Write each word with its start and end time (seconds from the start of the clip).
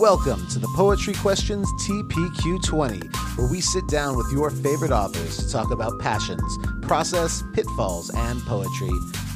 Welcome 0.00 0.46
to 0.48 0.58
the 0.58 0.66
Poetry 0.68 1.12
Questions 1.12 1.70
TPQ20, 1.82 3.36
where 3.36 3.46
we 3.50 3.60
sit 3.60 3.86
down 3.86 4.16
with 4.16 4.32
your 4.32 4.48
favorite 4.48 4.92
authors 4.92 5.36
to 5.36 5.52
talk 5.52 5.70
about 5.70 6.00
passions, 6.00 6.56
process, 6.80 7.44
pitfalls, 7.52 8.08
and 8.08 8.40
poetry. 8.46 8.88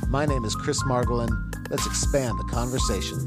My 0.08 0.24
name 0.24 0.42
is 0.42 0.54
Chris 0.54 0.82
Margolin. 0.84 1.28
Let's 1.68 1.84
expand 1.84 2.38
the 2.38 2.44
conversation. 2.44 3.18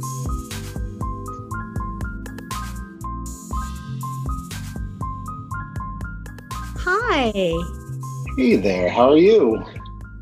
Hi. 6.79 7.31
Hey 8.35 8.55
there, 8.55 8.89
how 8.89 9.11
are 9.11 9.17
you? 9.17 9.63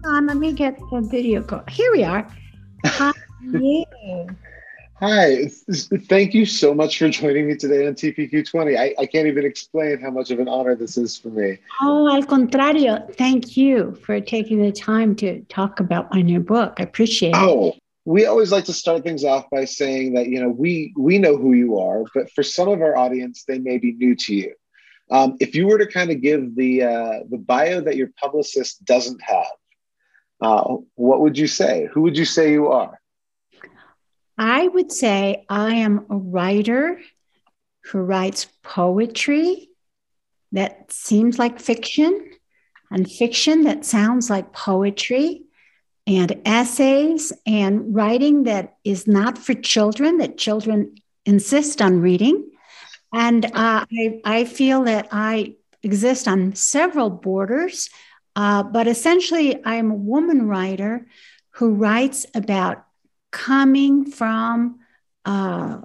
Um, 0.03 0.27
let 0.27 0.35
me 0.35 0.51
get 0.51 0.77
the 0.91 0.99
video 0.99 1.41
go. 1.43 1.63
Here 1.69 1.93
we 1.93 2.03
are. 2.03 2.27
Hi. 2.85 3.13
you? 3.41 3.85
Hi, 5.01 5.49
thank 6.07 6.33
you 6.33 6.45
so 6.45 6.73
much 6.73 6.99
for 6.99 7.09
joining 7.09 7.47
me 7.47 7.57
today 7.57 7.85
on 7.85 7.95
TPQ20. 7.95 8.79
I, 8.79 8.95
I 8.97 9.05
can't 9.05 9.27
even 9.27 9.43
explain 9.43 9.99
how 9.99 10.09
much 10.09 10.31
of 10.31 10.39
an 10.39 10.47
honor 10.47 10.73
this 10.73 10.97
is 10.97 11.17
for 11.17 11.27
me. 11.27 11.57
Oh, 11.81 12.07
al 12.07 12.23
contrario. 12.23 13.13
Thank 13.15 13.57
you 13.57 13.95
for 14.05 14.21
taking 14.21 14.61
the 14.61 14.71
time 14.71 15.13
to 15.17 15.41
talk 15.49 15.81
about 15.81 16.13
my 16.13 16.21
new 16.21 16.39
book. 16.39 16.75
I 16.77 16.83
appreciate 16.83 17.31
it. 17.31 17.35
Oh, 17.35 17.73
we 18.05 18.25
always 18.25 18.53
like 18.53 18.63
to 18.65 18.73
start 18.73 19.03
things 19.03 19.25
off 19.25 19.49
by 19.49 19.65
saying 19.65 20.13
that, 20.13 20.27
you 20.27 20.41
know, 20.41 20.47
we 20.47 20.93
we 20.95 21.17
know 21.17 21.35
who 21.35 21.51
you 21.51 21.77
are, 21.77 22.05
but 22.13 22.31
for 22.31 22.43
some 22.43 22.69
of 22.69 22.81
our 22.81 22.95
audience, 22.95 23.43
they 23.45 23.59
may 23.59 23.77
be 23.77 23.91
new 23.91 24.15
to 24.15 24.33
you. 24.33 24.53
Um, 25.11 25.35
if 25.41 25.55
you 25.55 25.67
were 25.67 25.77
to 25.77 25.87
kind 25.87 26.09
of 26.09 26.21
give 26.21 26.55
the 26.55 26.83
uh, 26.83 27.19
the 27.29 27.37
bio 27.37 27.81
that 27.81 27.97
your 27.97 28.11
publicist 28.17 28.85
doesn't 28.85 29.21
have, 29.21 29.45
uh, 30.39 30.75
what 30.95 31.19
would 31.19 31.37
you 31.37 31.47
say? 31.47 31.89
Who 31.91 32.01
would 32.03 32.17
you 32.17 32.25
say 32.25 32.53
you 32.53 32.69
are? 32.69 32.97
I 34.37 34.67
would 34.67 34.91
say 34.91 35.45
I 35.49 35.75
am 35.75 36.05
a 36.09 36.17
writer 36.17 36.99
who 37.85 37.99
writes 37.99 38.47
poetry 38.63 39.69
that 40.51 40.91
seems 40.91 41.39
like 41.39 41.59
fiction 41.59 42.31
and 42.91 43.09
fiction 43.09 43.63
that 43.63 43.85
sounds 43.85 44.29
like 44.29 44.53
poetry 44.53 45.43
and 46.07 46.41
essays 46.45 47.33
and 47.45 47.95
writing 47.95 48.43
that 48.43 48.77
is 48.83 49.07
not 49.07 49.37
for 49.37 49.53
children, 49.53 50.17
that 50.17 50.37
children 50.37 50.95
insist 51.25 51.81
on 51.81 52.01
reading. 52.01 52.51
And 53.13 53.45
uh, 53.45 53.85
I, 53.91 54.21
I 54.23 54.45
feel 54.45 54.83
that 54.83 55.07
I 55.11 55.55
exist 55.83 56.27
on 56.27 56.55
several 56.55 57.09
borders, 57.09 57.89
uh, 58.35 58.63
but 58.63 58.87
essentially, 58.87 59.63
I'm 59.65 59.91
a 59.91 59.95
woman 59.95 60.47
writer 60.47 61.07
who 61.51 61.73
writes 61.73 62.25
about 62.35 62.84
coming 63.35 64.09
from 64.09 64.79
uh, 65.25 65.81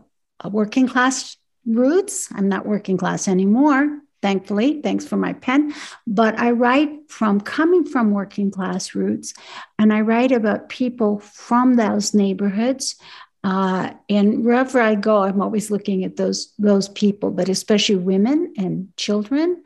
working 0.48 0.86
class 0.86 1.36
roots. 1.66 2.28
I'm 2.32 2.48
not 2.48 2.64
working 2.64 2.96
class 2.96 3.26
anymore, 3.26 3.98
thankfully. 4.22 4.80
Thanks 4.80 5.04
for 5.04 5.16
my 5.16 5.32
pen. 5.32 5.74
But 6.06 6.38
I 6.38 6.52
write 6.52 7.10
from 7.10 7.40
coming 7.40 7.84
from 7.84 8.12
working 8.12 8.52
class 8.52 8.94
roots, 8.94 9.34
and 9.80 9.92
I 9.92 10.00
write 10.02 10.30
about 10.30 10.68
people 10.68 11.18
from 11.18 11.74
those 11.74 12.14
neighborhoods. 12.14 12.94
Uh, 13.42 13.90
and 14.08 14.44
wherever 14.44 14.80
I 14.80 14.94
go, 14.94 15.24
I'm 15.24 15.42
always 15.42 15.70
looking 15.72 16.04
at 16.04 16.16
those 16.16 16.54
those 16.56 16.88
people, 16.88 17.32
but 17.32 17.48
especially 17.48 17.96
women 17.96 18.54
and 18.56 18.94
children. 18.96 19.64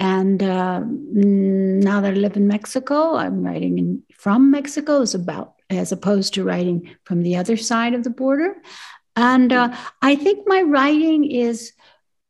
And 0.00 0.42
uh, 0.42 0.82
now 0.84 2.00
that 2.00 2.14
I 2.14 2.16
live 2.16 2.36
in 2.36 2.48
Mexico, 2.48 3.14
I'm 3.14 3.44
writing 3.44 3.78
in, 3.78 4.02
from 4.16 4.50
Mexico. 4.50 5.02
It's 5.02 5.14
about 5.14 5.59
as 5.70 5.92
opposed 5.92 6.34
to 6.34 6.44
writing 6.44 6.96
from 7.04 7.22
the 7.22 7.36
other 7.36 7.56
side 7.56 7.94
of 7.94 8.04
the 8.04 8.10
border. 8.10 8.56
And 9.16 9.52
uh, 9.52 9.76
I 10.02 10.16
think 10.16 10.46
my 10.46 10.62
writing 10.62 11.30
is 11.30 11.72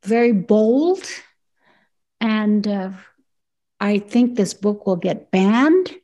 very 0.05 0.33
bold. 0.33 1.05
And 2.20 2.66
uh, 2.66 2.90
I 3.80 3.98
think 3.98 4.36
this 4.36 4.55
book 4.55 4.86
will 4.86 4.96
get 4.96 5.30
banned. 5.30 5.95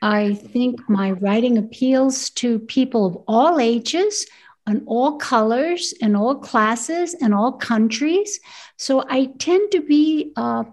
I 0.00 0.34
think 0.34 0.88
my 0.88 1.12
writing 1.12 1.58
appeals 1.58 2.30
to 2.30 2.58
people 2.58 3.06
of 3.06 3.16
all 3.28 3.60
ages 3.60 4.26
and 4.66 4.82
all 4.86 5.18
colors 5.18 5.94
and 6.00 6.16
all 6.16 6.36
classes 6.36 7.14
and 7.14 7.34
all 7.34 7.52
countries. 7.52 8.40
So 8.78 9.04
I 9.08 9.26
tend 9.38 9.72
to 9.72 9.80
be 9.80 10.32
uh, 10.36 10.64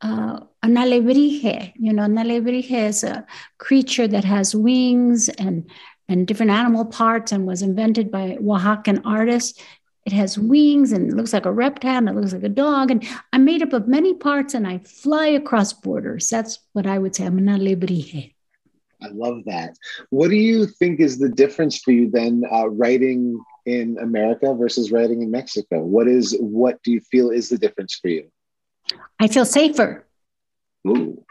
uh, 0.00 0.40
an 0.62 0.76
alebrije. 0.76 1.72
You 1.76 1.92
know, 1.92 2.04
an 2.04 2.16
alebrije 2.16 2.88
is 2.88 3.04
a 3.04 3.26
creature 3.58 4.06
that 4.08 4.24
has 4.24 4.54
wings 4.54 5.28
and 5.28 5.68
and 6.08 6.26
different 6.26 6.50
animal 6.50 6.84
parts 6.84 7.32
and 7.32 7.46
was 7.46 7.62
invented 7.62 8.10
by 8.10 8.36
Oaxacan 8.40 9.00
artists. 9.04 9.60
It 10.04 10.12
has 10.12 10.36
wings 10.36 10.92
and 10.92 11.10
it 11.10 11.16
looks 11.16 11.32
like 11.32 11.46
a 11.46 11.52
reptile 11.52 11.98
and 11.98 12.08
it 12.08 12.14
looks 12.16 12.32
like 12.32 12.42
a 12.42 12.48
dog. 12.48 12.90
And 12.90 13.06
I'm 13.32 13.44
made 13.44 13.62
up 13.62 13.72
of 13.72 13.86
many 13.86 14.14
parts 14.14 14.52
and 14.52 14.66
I 14.66 14.78
fly 14.78 15.28
across 15.28 15.72
borders. 15.72 16.28
That's 16.28 16.58
what 16.72 16.86
I 16.86 16.98
would 16.98 17.14
say. 17.14 17.24
I'm 17.24 17.38
an 17.38 17.46
alebrije. 17.46 18.34
I 19.00 19.08
love 19.08 19.44
that. 19.46 19.76
What 20.10 20.28
do 20.28 20.36
you 20.36 20.66
think 20.66 21.00
is 21.00 21.18
the 21.18 21.28
difference 21.28 21.78
for 21.78 21.92
you 21.92 22.10
then, 22.10 22.44
uh, 22.52 22.68
writing 22.68 23.40
in 23.64 23.96
America 24.00 24.54
versus 24.54 24.92
writing 24.92 25.22
in 25.22 25.30
Mexico? 25.30 25.82
What 25.82 26.08
is 26.08 26.36
what 26.40 26.82
do 26.82 26.92
you 26.92 27.00
feel 27.00 27.30
is 27.30 27.48
the 27.48 27.58
difference 27.58 27.94
for 27.94 28.08
you? 28.08 28.28
I 29.18 29.28
feel 29.28 29.44
safer. 29.44 30.04
Ooh. 30.86 31.24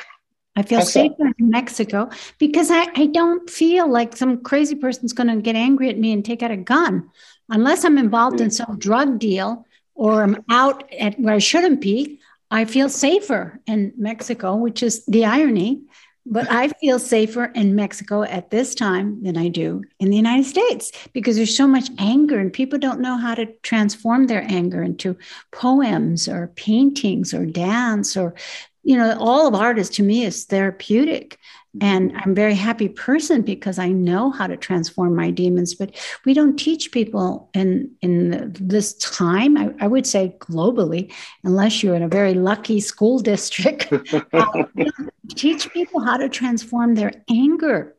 I 0.55 0.63
feel 0.63 0.81
safer 0.81 1.15
that? 1.19 1.33
in 1.39 1.49
Mexico 1.49 2.09
because 2.37 2.69
I, 2.71 2.87
I 2.95 3.05
don't 3.07 3.49
feel 3.49 3.89
like 3.89 4.17
some 4.17 4.43
crazy 4.43 4.75
person's 4.75 5.13
going 5.13 5.27
to 5.27 5.41
get 5.41 5.55
angry 5.55 5.89
at 5.89 5.97
me 5.97 6.11
and 6.11 6.25
take 6.25 6.43
out 6.43 6.51
a 6.51 6.57
gun 6.57 7.09
unless 7.49 7.85
I'm 7.85 7.97
involved 7.97 8.41
in 8.41 8.51
some 8.51 8.77
drug 8.77 9.17
deal 9.17 9.65
or 9.95 10.23
I'm 10.23 10.43
out 10.49 10.91
at 10.93 11.19
where 11.19 11.35
I 11.35 11.39
shouldn't 11.39 11.79
be. 11.79 12.19
I 12.49 12.65
feel 12.65 12.89
safer 12.89 13.61
in 13.65 13.93
Mexico, 13.97 14.55
which 14.55 14.83
is 14.83 15.05
the 15.05 15.25
irony. 15.25 15.83
But 16.23 16.51
I 16.51 16.67
feel 16.79 16.99
safer 16.99 17.45
in 17.45 17.73
Mexico 17.73 18.21
at 18.21 18.51
this 18.51 18.75
time 18.75 19.23
than 19.23 19.37
I 19.37 19.47
do 19.47 19.81
in 19.99 20.11
the 20.11 20.15
United 20.17 20.45
States 20.45 20.91
because 21.13 21.35
there's 21.35 21.57
so 21.57 21.65
much 21.65 21.89
anger 21.97 22.39
and 22.39 22.53
people 22.53 22.77
don't 22.77 22.99
know 22.99 23.17
how 23.17 23.33
to 23.33 23.47
transform 23.63 24.27
their 24.27 24.43
anger 24.43 24.83
into 24.83 25.17
poems 25.51 26.27
or 26.27 26.51
paintings 26.55 27.33
or 27.33 27.47
dance 27.47 28.15
or 28.15 28.35
you 28.83 28.97
know 28.97 29.15
all 29.19 29.47
of 29.47 29.55
art 29.55 29.79
is 29.79 29.89
to 29.89 30.03
me 30.03 30.25
is 30.25 30.45
therapeutic. 30.45 31.37
And 31.79 32.11
i'm 32.17 32.31
a 32.31 32.33
very 32.33 32.53
happy 32.53 32.89
person 32.89 33.43
because 33.43 33.79
i 33.79 33.87
know 33.87 34.29
how 34.29 34.45
to 34.47 34.57
transform 34.57 35.15
my 35.15 35.31
demons. 35.31 35.73
But 35.73 35.95
we 36.25 36.33
don't 36.33 36.57
teach 36.57 36.91
people 36.91 37.49
in 37.53 37.91
in 38.01 38.51
this 38.59 38.93
time 38.95 39.57
i, 39.57 39.73
I 39.79 39.87
would 39.87 40.05
say 40.05 40.35
globally 40.39 41.13
unless 41.43 41.81
you're 41.81 41.95
in 41.95 42.03
a 42.03 42.09
very 42.09 42.33
lucky 42.33 42.81
school 42.81 43.19
district 43.19 43.91
uh, 44.33 44.63
teach 45.35 45.71
people 45.71 46.01
how 46.01 46.17
to 46.17 46.27
transform 46.27 46.95
their 46.95 47.13
anger 47.29 47.95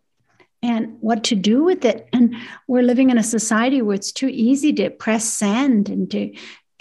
and 0.63 0.97
what 1.01 1.25
to 1.25 1.35
do 1.35 1.65
with 1.65 1.85
it. 1.85 2.09
And 2.13 2.37
we're 2.69 2.83
living 2.83 3.11
in 3.11 3.19
a 3.19 3.23
society 3.23 3.83
where 3.83 3.97
it's 3.97 4.13
too 4.13 4.29
easy 4.29 4.73
to 4.75 4.91
press 4.91 5.25
send 5.25 5.89
and 5.89 6.11
to 6.13 6.33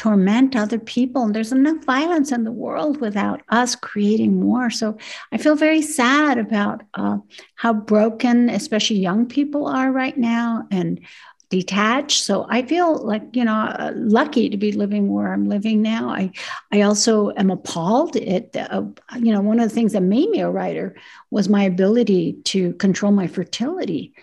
torment 0.02 0.56
other 0.56 0.80
people. 0.80 1.22
And 1.22 1.36
there's 1.36 1.52
enough 1.52 1.86
violence 1.86 2.32
in 2.32 2.44
the 2.44 2.52
world 2.52 3.00
without 3.00 3.44
us 3.50 3.76
creating 3.76 4.40
more. 4.40 4.72
So 4.72 4.98
I 5.32 5.38
feel 5.38 5.56
very 5.56 5.84
sad 5.84 6.40
about 6.40 6.82
uh, 6.96 7.18
how 7.54 7.74
broken, 7.74 8.50
especially 8.50 8.98
young 8.98 9.28
people 9.28 9.68
are 9.68 9.92
right 9.92 10.18
now 10.18 10.68
and 10.72 11.00
detached. 11.50 12.24
So 12.24 12.48
I 12.50 12.64
feel 12.64 12.98
like, 13.06 13.22
you 13.34 13.46
know, 13.46 13.54
uh, 13.54 13.92
lucky 13.94 14.50
to 14.50 14.58
be 14.58 14.72
living 14.72 15.08
where 15.08 15.32
I'm 15.32 15.48
living 15.48 15.84
now. 15.84 16.10
I, 16.10 16.32
I 16.72 16.82
also 16.82 17.30
am 17.38 17.52
appalled 17.52 18.16
at, 18.16 18.56
uh, 18.56 18.82
you 19.20 19.32
know, 19.32 19.42
one 19.42 19.60
of 19.60 19.70
the 19.70 19.76
things 19.76 19.94
that 19.94 20.02
made 20.02 20.32
me 20.32 20.40
a 20.40 20.50
writer 20.50 20.96
was 21.30 21.48
my 21.48 21.64
ability 21.64 22.38
to 22.46 22.74
control 22.74 23.12
my 23.12 23.28
fertility. 23.28 24.16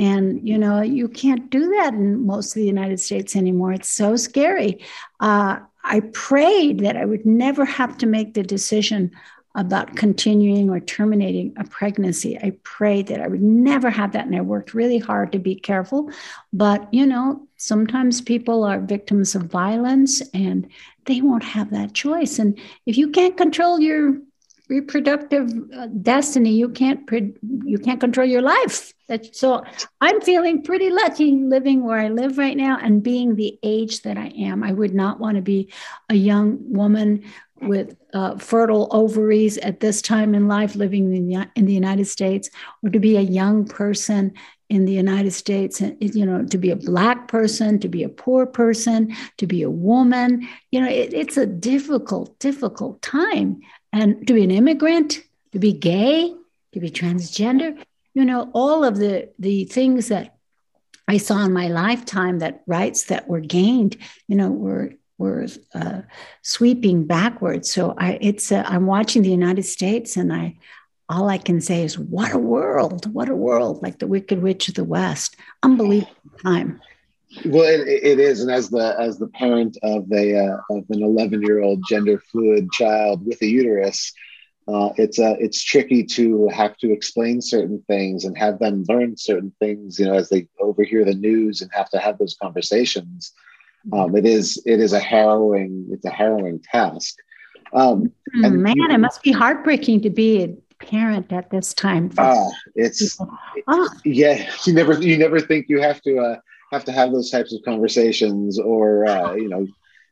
And, 0.00 0.48
you 0.48 0.56
know, 0.56 0.80
you 0.80 1.08
can't 1.08 1.50
do 1.50 1.68
that 1.76 1.92
in 1.92 2.26
most 2.26 2.52
of 2.52 2.54
the 2.54 2.64
United 2.64 3.00
States 3.00 3.36
anymore. 3.36 3.74
It's 3.74 3.90
so 3.90 4.16
scary. 4.16 4.82
Uh, 5.20 5.58
I 5.84 6.00
prayed 6.14 6.80
that 6.80 6.96
I 6.96 7.04
would 7.04 7.26
never 7.26 7.66
have 7.66 7.98
to 7.98 8.06
make 8.06 8.32
the 8.32 8.42
decision 8.42 9.10
about 9.56 9.96
continuing 9.96 10.70
or 10.70 10.80
terminating 10.80 11.52
a 11.58 11.64
pregnancy. 11.64 12.38
I 12.38 12.52
prayed 12.62 13.08
that 13.08 13.20
I 13.20 13.26
would 13.26 13.42
never 13.42 13.90
have 13.90 14.12
that. 14.12 14.24
And 14.24 14.34
I 14.34 14.40
worked 14.40 14.72
really 14.72 14.98
hard 14.98 15.32
to 15.32 15.38
be 15.38 15.54
careful. 15.54 16.10
But, 16.50 16.88
you 16.94 17.04
know, 17.04 17.46
sometimes 17.58 18.22
people 18.22 18.64
are 18.64 18.80
victims 18.80 19.34
of 19.34 19.42
violence 19.42 20.22
and 20.32 20.66
they 21.04 21.20
won't 21.20 21.44
have 21.44 21.72
that 21.72 21.92
choice. 21.92 22.38
And 22.38 22.58
if 22.86 22.96
you 22.96 23.10
can't 23.10 23.36
control 23.36 23.80
your 23.80 24.16
reproductive 24.70 25.50
uh, 25.76 25.88
destiny 26.00 26.52
you 26.52 26.68
can't 26.68 27.06
pre- 27.06 27.34
you 27.64 27.76
can't 27.76 28.00
control 28.00 28.26
your 28.26 28.40
life. 28.40 28.94
So 29.32 29.64
i'm 30.00 30.20
feeling 30.20 30.62
pretty 30.62 30.88
lucky 30.88 31.32
living 31.32 31.84
where 31.84 31.98
i 31.98 32.08
live 32.08 32.38
right 32.38 32.56
now 32.56 32.78
and 32.80 33.02
being 33.02 33.34
the 33.34 33.58
age 33.64 34.02
that 34.02 34.16
i 34.16 34.28
am. 34.28 34.62
I 34.62 34.72
would 34.72 34.94
not 34.94 35.18
want 35.18 35.34
to 35.36 35.42
be 35.42 35.72
a 36.08 36.14
young 36.14 36.58
woman 36.72 37.24
with 37.62 37.96
uh, 38.14 38.38
fertile 38.38 38.88
ovaries 38.90 39.58
at 39.58 39.80
this 39.80 40.00
time 40.00 40.34
in 40.34 40.48
life 40.48 40.76
living 40.76 41.14
in 41.14 41.28
the, 41.28 41.50
in 41.56 41.66
the 41.66 41.74
united 41.74 42.06
states 42.06 42.48
or 42.82 42.90
to 42.90 43.00
be 43.00 43.16
a 43.16 43.20
young 43.20 43.66
person 43.66 44.32
in 44.70 44.84
the 44.84 44.92
United 44.92 45.32
States, 45.32 45.82
you 45.98 46.24
know, 46.24 46.44
to 46.44 46.56
be 46.56 46.70
a 46.70 46.76
black 46.76 47.26
person, 47.26 47.80
to 47.80 47.88
be 47.88 48.04
a 48.04 48.08
poor 48.08 48.46
person, 48.46 49.14
to 49.36 49.46
be 49.46 49.62
a 49.62 49.68
woman, 49.68 50.48
you 50.70 50.80
know, 50.80 50.88
it, 50.88 51.12
it's 51.12 51.36
a 51.36 51.44
difficult, 51.44 52.38
difficult 52.38 53.02
time. 53.02 53.60
And 53.92 54.26
to 54.26 54.34
be 54.34 54.44
an 54.44 54.50
immigrant, 54.50 55.20
to 55.52 55.58
be 55.58 55.72
gay, 55.72 56.34
to 56.72 56.80
be 56.80 56.90
transgender, 56.90 57.82
you 58.14 58.24
know, 58.24 58.50
all 58.52 58.84
of 58.84 58.96
the 58.98 59.30
the 59.38 59.64
things 59.64 60.08
that 60.08 60.36
I 61.08 61.16
saw 61.16 61.44
in 61.44 61.52
my 61.52 61.68
lifetime 61.68 62.38
that 62.38 62.62
rights 62.66 63.04
that 63.04 63.28
were 63.28 63.40
gained, 63.40 63.96
you 64.28 64.36
know, 64.36 64.50
were 64.50 64.94
were 65.18 65.46
uh, 65.74 66.02
sweeping 66.42 67.04
backwards. 67.04 67.70
So 67.70 67.94
I, 67.98 68.18
it's 68.20 68.50
uh, 68.52 68.64
I'm 68.66 68.86
watching 68.86 69.22
the 69.22 69.30
United 69.30 69.64
States, 69.64 70.16
and 70.16 70.32
I 70.32 70.56
all 71.08 71.28
I 71.28 71.38
can 71.38 71.60
say 71.60 71.82
is, 71.82 71.98
what 71.98 72.32
a 72.32 72.38
world! 72.38 73.12
What 73.12 73.28
a 73.28 73.34
world! 73.34 73.82
Like 73.82 73.98
the 73.98 74.06
Wicked 74.06 74.40
Witch 74.40 74.68
of 74.68 74.74
the 74.74 74.84
West, 74.84 75.36
unbelievable 75.62 76.14
time. 76.44 76.80
Well, 77.44 77.64
it, 77.64 77.86
it 77.86 78.18
is, 78.18 78.40
and 78.40 78.50
as 78.50 78.70
the 78.70 78.96
as 78.98 79.18
the 79.18 79.28
parent 79.28 79.78
of 79.82 80.10
a 80.12 80.36
uh, 80.36 80.56
of 80.70 80.84
an 80.90 81.02
11 81.02 81.42
year 81.42 81.60
old 81.60 81.82
gender 81.88 82.18
fluid 82.18 82.70
child 82.72 83.24
with 83.24 83.40
a 83.40 83.46
uterus, 83.46 84.12
uh, 84.66 84.90
it's 84.96 85.18
uh, 85.18 85.36
it's 85.38 85.62
tricky 85.62 86.02
to 86.04 86.48
have 86.48 86.76
to 86.78 86.92
explain 86.92 87.40
certain 87.40 87.82
things 87.86 88.24
and 88.24 88.36
have 88.36 88.58
them 88.58 88.84
learn 88.88 89.16
certain 89.16 89.52
things. 89.60 89.98
You 89.98 90.06
know, 90.06 90.14
as 90.14 90.28
they 90.28 90.48
overhear 90.60 91.04
the 91.04 91.14
news 91.14 91.60
and 91.60 91.70
have 91.72 91.88
to 91.90 91.98
have 91.98 92.18
those 92.18 92.36
conversations. 92.40 93.32
Um, 93.92 94.14
it 94.14 94.26
is 94.26 94.62
it 94.66 94.78
is 94.78 94.92
a 94.92 95.00
harrowing 95.00 95.86
it's 95.90 96.04
a 96.04 96.10
harrowing 96.10 96.60
task. 96.60 97.14
Um, 97.72 98.12
hmm, 98.32 98.44
and 98.44 98.62
man, 98.62 98.76
you, 98.76 98.88
it 98.90 98.98
must 98.98 99.22
be 99.22 99.32
heartbreaking 99.32 100.02
to 100.02 100.10
be 100.10 100.42
a 100.42 100.48
parent 100.84 101.32
at 101.32 101.50
this 101.50 101.72
time. 101.72 102.10
Ah, 102.18 102.48
it's 102.74 103.18
ah. 103.68 103.88
yeah. 104.04 104.50
You 104.66 104.74
never 104.74 105.00
you 105.00 105.16
never 105.16 105.40
think 105.40 105.66
you 105.68 105.80
have 105.80 106.00
to 106.02 106.18
uh, 106.18 106.36
have 106.70 106.84
to 106.84 106.92
have 106.92 107.12
those 107.12 107.30
types 107.30 107.52
of 107.52 107.60
conversations, 107.64 108.58
or 108.58 109.06
uh, 109.06 109.34
you 109.34 109.48
know, 109.48 109.66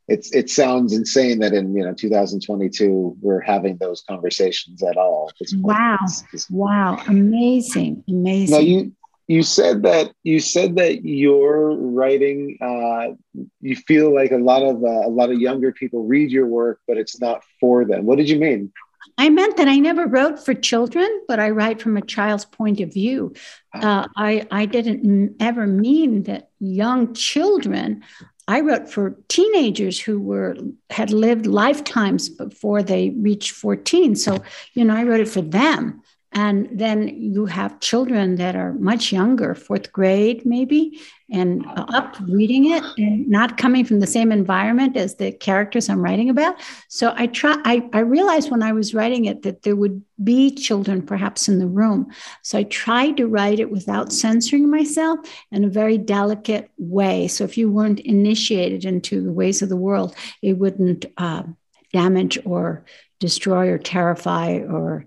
it's 0.08 0.32
it 0.32 0.50
sounds 0.50 0.92
insane 0.92 1.38
that 1.40 1.52
in 1.52 1.74
you 1.74 1.84
know 1.84 1.94
2022 1.94 3.16
we're 3.20 3.40
having 3.40 3.76
those 3.78 4.02
conversations 4.08 4.82
at 4.82 4.96
all. 4.96 5.30
Wow! 5.56 5.98
It's, 6.02 6.24
it's, 6.32 6.50
wow! 6.50 7.00
Amazing! 7.06 8.04
Amazing. 8.08 8.54
Now 8.54 8.60
you 8.60 8.92
you 9.28 9.42
said 9.42 9.82
that 9.82 10.12
you 10.24 10.40
said 10.40 10.74
that 10.76 11.04
your 11.04 11.76
writing 11.76 12.58
uh, 12.60 13.14
you 13.60 13.76
feel 13.76 14.12
like 14.12 14.32
a 14.32 14.38
lot 14.38 14.62
of 14.62 14.82
uh, 14.82 15.06
a 15.06 15.10
lot 15.10 15.30
of 15.30 15.38
younger 15.38 15.70
people 15.70 16.04
read 16.04 16.30
your 16.30 16.46
work 16.46 16.80
but 16.88 16.96
it's 16.96 17.20
not 17.20 17.42
for 17.60 17.84
them 17.84 18.06
what 18.06 18.16
did 18.16 18.28
you 18.28 18.38
mean 18.38 18.72
i 19.16 19.28
meant 19.28 19.56
that 19.56 19.68
i 19.68 19.78
never 19.78 20.06
wrote 20.06 20.38
for 20.38 20.54
children 20.54 21.08
but 21.28 21.40
i 21.40 21.50
write 21.50 21.80
from 21.80 21.96
a 21.96 22.02
child's 22.02 22.44
point 22.44 22.80
of 22.80 22.92
view 22.92 23.32
uh, 23.74 24.08
I, 24.16 24.46
I 24.50 24.64
didn't 24.64 25.36
ever 25.40 25.66
mean 25.66 26.22
that 26.24 26.48
young 26.58 27.12
children 27.14 28.02
I 28.48 28.60
wrote 28.60 28.88
for 28.88 29.14
teenagers 29.28 30.00
who 30.00 30.18
were 30.18 30.56
had 30.88 31.12
lived 31.12 31.46
lifetimes 31.46 32.30
before 32.30 32.82
they 32.82 33.10
reached 33.10 33.50
14. 33.50 34.16
So, 34.16 34.42
you 34.72 34.86
know, 34.86 34.96
I 34.96 35.02
wrote 35.02 35.20
it 35.20 35.28
for 35.28 35.42
them. 35.42 36.02
And 36.32 36.68
then 36.70 37.08
you 37.08 37.46
have 37.46 37.80
children 37.80 38.36
that 38.36 38.54
are 38.54 38.74
much 38.74 39.12
younger, 39.12 39.54
fourth 39.54 39.90
grade 39.92 40.44
maybe, 40.44 41.00
and 41.30 41.64
up 41.76 42.16
reading 42.26 42.70
it 42.70 42.82
and 42.96 43.28
not 43.28 43.58
coming 43.58 43.84
from 43.84 44.00
the 44.00 44.06
same 44.06 44.30
environment 44.30 44.96
as 44.96 45.16
the 45.16 45.32
characters 45.32 45.88
I'm 45.88 46.02
writing 46.02 46.28
about. 46.30 46.56
So 46.88 47.12
I 47.16 47.28
try 47.28 47.60
I, 47.64 47.88
I 47.92 48.00
realized 48.00 48.50
when 48.50 48.62
I 48.62 48.72
was 48.72 48.94
writing 48.94 49.24
it 49.24 49.42
that 49.42 49.62
there 49.62 49.76
would 49.76 50.02
be 50.22 50.54
children 50.54 51.02
perhaps 51.02 51.48
in 51.48 51.58
the 51.58 51.66
room. 51.66 52.10
So 52.42 52.58
I 52.58 52.64
tried 52.64 53.16
to 53.18 53.26
write 53.26 53.58
it 53.58 53.70
without 53.70 54.12
censoring 54.12 54.70
myself 54.70 55.20
in 55.50 55.64
a 55.64 55.68
very 55.68 55.98
delicate 55.98 56.70
way. 56.76 57.28
So 57.28 57.44
if 57.44 57.56
you 57.56 57.70
weren't 57.70 58.00
initiated 58.00 58.84
into 58.84 59.22
the 59.22 59.32
ways 59.32 59.62
of 59.62 59.68
the 59.68 59.76
world, 59.76 60.14
it 60.42 60.54
wouldn't 60.54 61.06
uh, 61.16 61.44
damage 61.92 62.38
or 62.44 62.84
destroy 63.18 63.68
or 63.68 63.78
terrify 63.78 64.58
or 64.60 65.06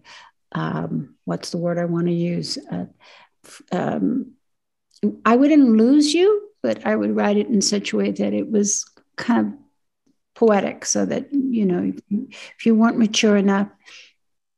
um, 0.52 1.16
what's 1.26 1.52
the 1.52 1.58
word 1.58 1.78
I 1.78 1.86
want 1.86 2.08
to 2.08 2.14
use? 2.14 2.58
Uh, 2.72 2.86
um, 3.72 4.34
I 5.26 5.36
wouldn't 5.36 5.70
lose 5.70 6.14
you, 6.14 6.50
but 6.62 6.86
I 6.86 6.96
would 6.96 7.16
write 7.16 7.38
it 7.38 7.48
in 7.48 7.62
such 7.62 7.94
a 7.94 7.98
way 7.98 8.12
that 8.12 8.34
it 8.34 8.50
was 8.50 8.86
kind 9.16 9.48
of 9.48 9.54
poetic, 10.36 10.86
so 10.86 11.06
that 11.06 11.34
you 11.34 11.66
know, 11.66 11.94
if 12.10 12.66
you 12.66 12.76
weren't 12.76 12.98
mature 12.98 13.38
enough, 13.38 13.70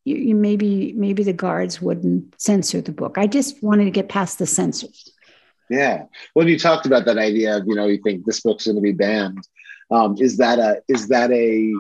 you, 0.04 0.16
you 0.16 0.36
maybe 0.36 0.94
maybe 0.94 1.24
the 1.24 1.34
guards 1.34 1.82
wouldn't 1.82 2.40
censor 2.42 2.82
the 2.82 2.92
book. 2.92 3.18
I 3.18 3.28
just 3.28 3.64
wanted 3.64 3.86
to 3.86 3.92
get 3.92 4.10
past 4.10 4.40
the 4.40 4.46
censors. 4.46 5.12
Yeah. 5.70 6.06
Well, 6.36 6.48
you 6.48 6.60
talked 6.60 6.86
about 6.86 7.06
that 7.06 7.18
idea 7.18 7.58
of 7.58 7.68
you 7.68 7.76
know 7.76 7.88
you 7.88 8.00
think 8.04 8.26
this 8.26 8.42
book's 8.42 8.66
going 8.66 8.76
to 8.76 8.82
be 8.82 8.92
banned. 8.92 9.48
Um, 9.92 10.18
is 10.20 10.38
that 10.38 10.60
a 10.60 10.82
is 10.88 11.08
that 11.10 11.32
a 11.32 11.74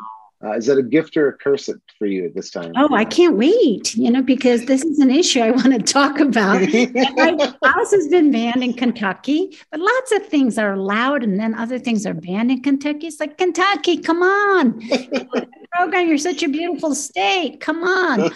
uh, 0.44 0.52
is 0.54 0.66
that 0.66 0.78
a 0.78 0.84
gift 0.84 1.16
or 1.16 1.30
a 1.30 1.34
curse 1.38 1.70
for 1.98 2.06
you 2.06 2.26
at 2.26 2.36
this 2.36 2.52
time? 2.52 2.72
Oh, 2.76 2.94
I 2.94 3.06
can't 3.06 3.38
wait, 3.38 3.96
you 3.96 4.12
know, 4.12 4.22
because 4.22 4.66
this 4.66 4.84
is 4.84 5.00
an 5.00 5.10
issue 5.10 5.40
I 5.40 5.52
want 5.52 5.74
to 5.74 5.80
talk 5.80 6.20
about. 6.20 6.62
my 6.72 7.54
house 7.64 7.92
has 7.92 8.08
been 8.08 8.32
banned 8.32 8.64
in 8.64 8.74
Kentucky, 8.74 9.58
but 9.72 9.80
lots 9.80 10.12
of 10.12 10.26
things 10.28 10.58
are 10.58 10.74
allowed 10.74 11.24
and 11.24 11.40
then 11.40 11.54
other 11.56 11.80
things 11.80 12.06
are 12.06 12.14
banned 12.14 12.52
in 12.52 12.62
Kentucky. 12.62 13.08
It's 13.08 13.20
like, 13.20 13.38
Kentucky, 13.38 13.98
come 13.98 14.22
on. 14.22 14.82
program, 15.74 16.08
you're 16.08 16.18
such 16.18 16.44
a 16.44 16.48
beautiful 16.48 16.94
state. 16.94 17.60
Come 17.60 17.84
on. 17.84 18.32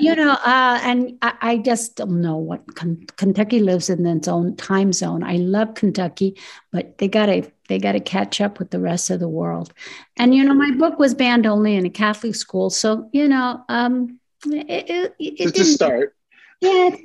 You 0.00 0.14
know, 0.14 0.32
uh, 0.32 0.80
and 0.82 1.16
I, 1.22 1.32
I, 1.40 1.56
just 1.58 1.96
don't 1.96 2.20
know 2.20 2.36
what 2.36 2.62
Kentucky 2.76 3.60
lives 3.60 3.88
in 3.88 4.04
its 4.06 4.28
own 4.28 4.56
time 4.56 4.92
zone. 4.92 5.22
I 5.22 5.36
love 5.36 5.74
Kentucky, 5.74 6.38
but 6.72 6.98
they 6.98 7.08
got 7.08 7.26
to 7.26 7.50
they 7.68 7.78
got 7.78 7.92
to 7.92 8.00
catch 8.00 8.40
up 8.40 8.58
with 8.58 8.70
the 8.70 8.80
rest 8.80 9.10
of 9.10 9.20
the 9.20 9.28
world. 9.28 9.72
And 10.16 10.34
you 10.34 10.44
know, 10.44 10.54
my 10.54 10.70
book 10.72 10.98
was 10.98 11.14
banned 11.14 11.46
only 11.46 11.76
in 11.76 11.86
a 11.86 11.90
Catholic 11.90 12.34
school, 12.34 12.70
so 12.70 13.08
you 13.12 13.28
know, 13.28 13.62
um, 13.68 14.18
it, 14.46 14.90
it, 14.90 15.14
it 15.18 15.34
it's 15.40 15.58
a 15.58 15.64
start. 15.64 16.14
Yeah, 16.60 16.96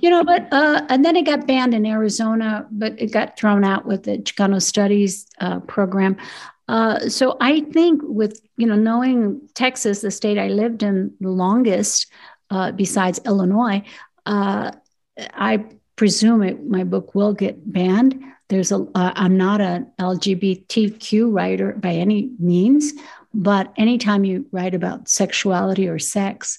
you 0.00 0.08
know, 0.08 0.24
but 0.24 0.50
uh, 0.52 0.86
and 0.88 1.04
then 1.04 1.16
it 1.16 1.26
got 1.26 1.46
banned 1.46 1.74
in 1.74 1.84
Arizona, 1.84 2.66
but 2.70 3.00
it 3.00 3.12
got 3.12 3.38
thrown 3.38 3.64
out 3.64 3.84
with 3.84 4.04
the 4.04 4.18
Chicano 4.18 4.62
Studies 4.62 5.26
uh, 5.40 5.60
program. 5.60 6.16
Uh, 6.68 7.08
so 7.08 7.36
I 7.40 7.60
think 7.60 8.00
with 8.04 8.40
you 8.56 8.66
know 8.66 8.76
knowing 8.76 9.46
Texas, 9.54 10.00
the 10.00 10.10
state 10.10 10.38
I 10.38 10.48
lived 10.48 10.82
in 10.82 11.14
the 11.20 11.28
longest, 11.30 12.10
uh, 12.50 12.72
besides 12.72 13.20
Illinois, 13.26 13.82
uh, 14.24 14.72
I 15.18 15.66
presume 15.96 16.42
it, 16.42 16.64
my 16.64 16.84
book 16.84 17.14
will 17.14 17.34
get 17.34 17.70
banned 17.70 18.22
there's 18.52 18.70
a 18.70 18.86
uh, 18.94 19.12
i'm 19.16 19.36
not 19.36 19.60
an 19.60 19.90
lgbtq 19.98 21.32
writer 21.32 21.72
by 21.72 21.92
any 21.92 22.30
means 22.38 22.92
but 23.34 23.72
anytime 23.78 24.24
you 24.24 24.46
write 24.52 24.74
about 24.74 25.08
sexuality 25.08 25.88
or 25.88 25.98
sex 25.98 26.58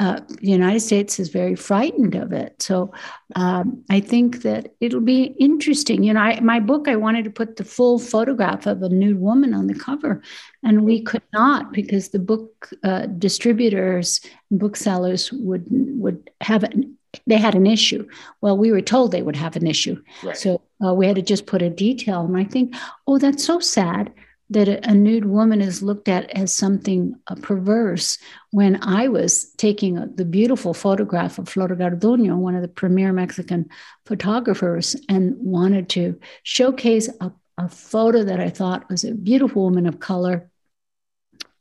uh, 0.00 0.20
the 0.40 0.48
united 0.48 0.80
states 0.80 1.20
is 1.20 1.28
very 1.28 1.54
frightened 1.54 2.16
of 2.16 2.32
it. 2.32 2.60
So 2.60 2.92
um, 3.36 3.84
i 3.90 4.00
think 4.00 4.42
that 4.42 4.74
it'll 4.80 5.00
be 5.00 5.34
interesting. 5.38 6.02
You 6.02 6.14
know 6.14 6.20
I, 6.20 6.40
my 6.40 6.60
book 6.60 6.88
i 6.88 6.96
wanted 6.96 7.24
to 7.24 7.30
put 7.30 7.56
the 7.56 7.64
full 7.64 7.98
photograph 7.98 8.66
of 8.66 8.82
a 8.82 8.88
nude 8.88 9.20
woman 9.20 9.54
on 9.54 9.66
the 9.66 9.78
cover 9.78 10.22
and 10.62 10.84
we 10.84 11.02
could 11.02 11.22
not 11.32 11.72
because 11.72 12.08
the 12.08 12.18
book 12.18 12.70
uh, 12.82 13.06
distributors 13.06 14.20
and 14.50 14.58
booksellers 14.58 15.30
would 15.32 15.66
would 15.70 16.30
have 16.40 16.64
an 16.64 16.96
they 17.26 17.38
had 17.38 17.54
an 17.54 17.66
issue. 17.66 18.08
Well, 18.40 18.56
we 18.56 18.70
were 18.72 18.80
told 18.82 19.10
they 19.10 19.22
would 19.22 19.36
have 19.36 19.56
an 19.56 19.66
issue. 19.66 20.02
Right. 20.22 20.36
So 20.36 20.62
uh, 20.84 20.94
we 20.94 21.06
had 21.06 21.16
to 21.16 21.22
just 21.22 21.46
put 21.46 21.62
a 21.62 21.70
detail. 21.70 22.20
And 22.22 22.36
I 22.36 22.44
think, 22.44 22.74
oh, 23.06 23.18
that's 23.18 23.44
so 23.44 23.60
sad 23.60 24.12
that 24.50 24.68
a, 24.68 24.90
a 24.90 24.94
nude 24.94 25.24
woman 25.24 25.60
is 25.62 25.82
looked 25.82 26.08
at 26.08 26.30
as 26.30 26.54
something 26.54 27.14
uh, 27.28 27.34
perverse 27.36 28.18
when 28.50 28.78
I 28.82 29.08
was 29.08 29.50
taking 29.54 29.96
a, 29.98 30.06
the 30.06 30.24
beautiful 30.24 30.74
photograph 30.74 31.38
of 31.38 31.48
Flor 31.48 31.68
Garduño, 31.68 32.36
one 32.36 32.54
of 32.54 32.62
the 32.62 32.68
premier 32.68 33.12
Mexican 33.12 33.68
photographers, 34.04 34.96
and 35.08 35.34
wanted 35.38 35.88
to 35.90 36.20
showcase 36.42 37.08
a, 37.20 37.32
a 37.56 37.68
photo 37.68 38.22
that 38.22 38.40
I 38.40 38.50
thought 38.50 38.90
was 38.90 39.04
a 39.04 39.14
beautiful 39.14 39.62
woman 39.62 39.86
of 39.86 39.98
color. 39.98 40.50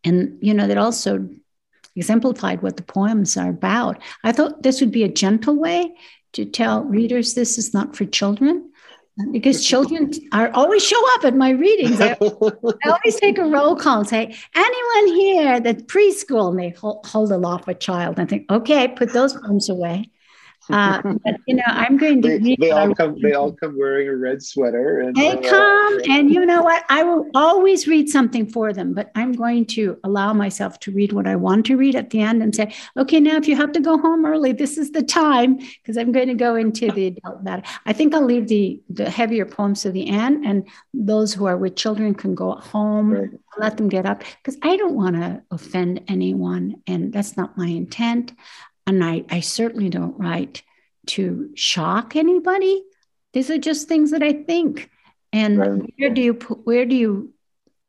And, 0.03 0.37
you 0.41 0.53
know, 0.53 0.67
that 0.67 0.77
also 0.77 1.29
exemplified 1.95 2.61
what 2.61 2.77
the 2.77 2.83
poems 2.83 3.37
are 3.37 3.49
about. 3.49 4.01
I 4.23 4.31
thought 4.31 4.63
this 4.63 4.81
would 4.81 4.91
be 4.91 5.03
a 5.03 5.09
gentle 5.09 5.55
way 5.55 5.93
to 6.33 6.45
tell 6.45 6.83
readers 6.83 7.33
this 7.33 7.57
is 7.57 7.73
not 7.73 7.95
for 7.95 8.05
children 8.05 8.71
because 9.31 9.65
children 9.67 10.11
are 10.31 10.49
always 10.53 10.83
show 10.83 11.01
up 11.15 11.25
at 11.25 11.35
my 11.35 11.51
readings. 11.51 12.01
I, 12.01 12.11
I, 12.21 12.89
always 12.89 13.15
take 13.19 13.37
a 13.37 13.45
roll 13.45 13.75
call 13.75 13.99
and 13.99 14.09
say, 14.09 14.35
anyone 14.55 15.15
here 15.15 15.59
that 15.59 15.87
preschool, 15.87 16.49
and 16.49 16.59
they 16.59 16.69
hold, 16.69 17.05
hold 17.05 17.31
aloft 17.31 17.67
a 17.67 17.73
child 17.73 18.19
and 18.19 18.27
think, 18.27 18.51
okay, 18.51 18.87
put 18.87 19.13
those 19.13 19.33
poems 19.33 19.69
away. 19.69 20.09
Uh, 20.69 21.01
but 21.23 21.35
you 21.47 21.55
know, 21.55 21.63
I'm 21.67 21.97
going 21.97 22.21
to. 22.21 22.39
They, 22.39 22.55
they 22.59 22.71
all 22.71 22.93
come. 22.95 23.17
They 23.21 23.33
all 23.33 23.51
come 23.51 23.77
wearing 23.77 24.07
a 24.07 24.15
red 24.15 24.41
sweater. 24.41 24.99
And, 25.01 25.15
they 25.15 25.31
uh, 25.31 25.41
come, 25.41 26.01
and 26.09 26.31
you 26.31 26.45
know 26.45 26.61
what? 26.61 26.83
I 26.89 27.03
will 27.03 27.29
always 27.35 27.87
read 27.87 28.09
something 28.09 28.49
for 28.49 28.73
them, 28.73 28.93
but 28.93 29.11
I'm 29.15 29.33
going 29.33 29.65
to 29.67 29.97
allow 30.03 30.33
myself 30.33 30.79
to 30.81 30.91
read 30.91 31.13
what 31.13 31.27
I 31.27 31.35
want 31.35 31.65
to 31.67 31.77
read 31.77 31.95
at 31.95 32.09
the 32.11 32.21
end 32.21 32.41
and 32.41 32.55
say, 32.55 32.73
okay, 32.97 33.19
now 33.19 33.37
if 33.37 33.47
you 33.47 33.55
have 33.55 33.71
to 33.73 33.79
go 33.79 33.97
home 33.97 34.25
early, 34.25 34.53
this 34.53 34.77
is 34.77 34.91
the 34.91 35.03
time 35.03 35.57
because 35.57 35.97
I'm 35.97 36.11
going 36.11 36.27
to 36.27 36.33
go 36.33 36.55
into 36.55 36.91
the 36.91 37.07
adult 37.07 37.43
matter. 37.43 37.63
I 37.85 37.93
think 37.93 38.13
I'll 38.13 38.25
leave 38.25 38.47
the 38.47 38.81
the 38.89 39.09
heavier 39.09 39.45
poems 39.45 39.81
to 39.81 39.91
the 39.91 40.07
end, 40.07 40.45
and 40.45 40.67
those 40.93 41.33
who 41.33 41.45
are 41.45 41.57
with 41.57 41.75
children 41.75 42.15
can 42.15 42.35
go 42.35 42.53
home. 42.53 43.11
Right. 43.11 43.29
Let 43.59 43.77
them 43.77 43.87
get 43.87 44.07
up 44.07 44.23
because 44.37 44.57
I 44.63 44.77
don't 44.77 44.95
want 44.95 45.15
to 45.15 45.43
offend 45.51 46.01
anyone, 46.07 46.81
and 46.87 47.13
that's 47.13 47.37
not 47.37 47.55
my 47.55 47.67
intent 47.67 48.33
and 48.85 49.03
I, 49.03 49.23
I 49.29 49.39
certainly 49.39 49.89
don't 49.89 50.17
write 50.19 50.63
to 51.07 51.49
shock 51.55 52.15
anybody. 52.15 52.83
These 53.33 53.49
are 53.49 53.57
just 53.57 53.87
things 53.87 54.11
that 54.11 54.23
I 54.23 54.33
think. 54.33 54.89
And 55.31 55.57
right. 55.57 55.93
where 55.97 56.09
do 56.09 56.21
you 56.21 56.33
put, 56.33 56.65
where 56.65 56.85
do 56.85 56.95
you 56.95 57.33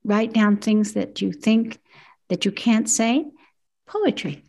write 0.04 0.32
down 0.32 0.56
things 0.56 0.94
that 0.94 1.20
you 1.20 1.32
think 1.32 1.78
that 2.28 2.44
you 2.44 2.52
can't 2.52 2.88
say? 2.88 3.26
Poetry. 3.86 4.42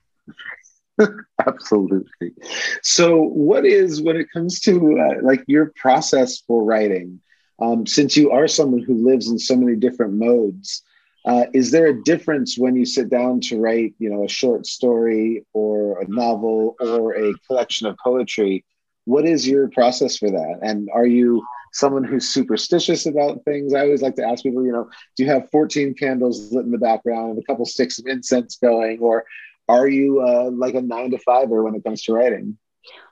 Absolutely. 1.46 2.34
So, 2.82 3.22
what 3.22 3.66
is 3.66 4.02
when 4.02 4.16
it 4.16 4.32
comes 4.32 4.62
to 4.62 4.98
uh, 5.00 5.22
like 5.22 5.44
your 5.48 5.74
process 5.76 6.40
for 6.40 6.64
writing? 6.64 7.20
Um, 7.60 7.86
since 7.86 8.18
you 8.18 8.32
are 8.32 8.48
someone 8.48 8.82
who 8.82 9.06
lives 9.06 9.30
in 9.30 9.40
so 9.40 9.56
many 9.56 9.76
different 9.76 10.14
modes, 10.14 10.84
uh, 11.26 11.46
is 11.54 11.72
there 11.72 11.88
a 11.88 12.04
difference 12.04 12.58
when 12.58 12.76
you 12.76 12.86
sit 12.86 13.10
down 13.10 13.42
to 13.42 13.60
write, 13.60 13.96
you 13.98 14.10
know, 14.10 14.24
a 14.24 14.30
short 14.30 14.68
story 14.68 15.44
or 15.54 16.02
a 16.02 16.08
novel 16.08 16.76
or 16.80 17.16
a 17.16 17.34
collection 17.48 17.88
of 17.88 17.98
poetry? 18.04 18.64
What 19.06 19.26
is 19.26 19.48
your 19.48 19.70
process 19.70 20.18
for 20.18 20.30
that? 20.30 20.60
And 20.62 20.88
are 20.94 21.06
you 21.06 21.44
someone 21.74 22.04
who's 22.04 22.30
superstitious 22.30 23.08
about 23.08 23.44
things? 23.44 23.74
I 23.74 23.82
always 23.82 24.04
like 24.04 24.16
to 24.16 24.24
ask 24.26 24.44
people, 24.44 24.64
you 24.64 24.72
know, 24.72 24.88
do 25.18 25.24
you 25.24 25.30
have 25.30 25.50
14 25.50 25.96
candles 25.96 26.52
lit 26.52 26.66
in 26.66 26.72
the 26.72 26.78
background 26.78 27.32
and 27.32 27.40
a 27.40 27.44
couple 27.44 27.66
sticks 27.66 27.98
of 27.98 28.06
incense 28.06 28.58
going, 28.58 29.00
or 29.00 29.26
are 29.68 29.88
you 29.88 30.22
uh, 30.22 30.52
like 30.52 30.76
a 30.76 30.82
nine 30.82 31.10
to 31.12 31.18
fiver 31.20 31.64
when 31.64 31.74
it 31.74 31.84
comes 31.84 32.04
to 32.04 32.14
writing? 32.14 32.58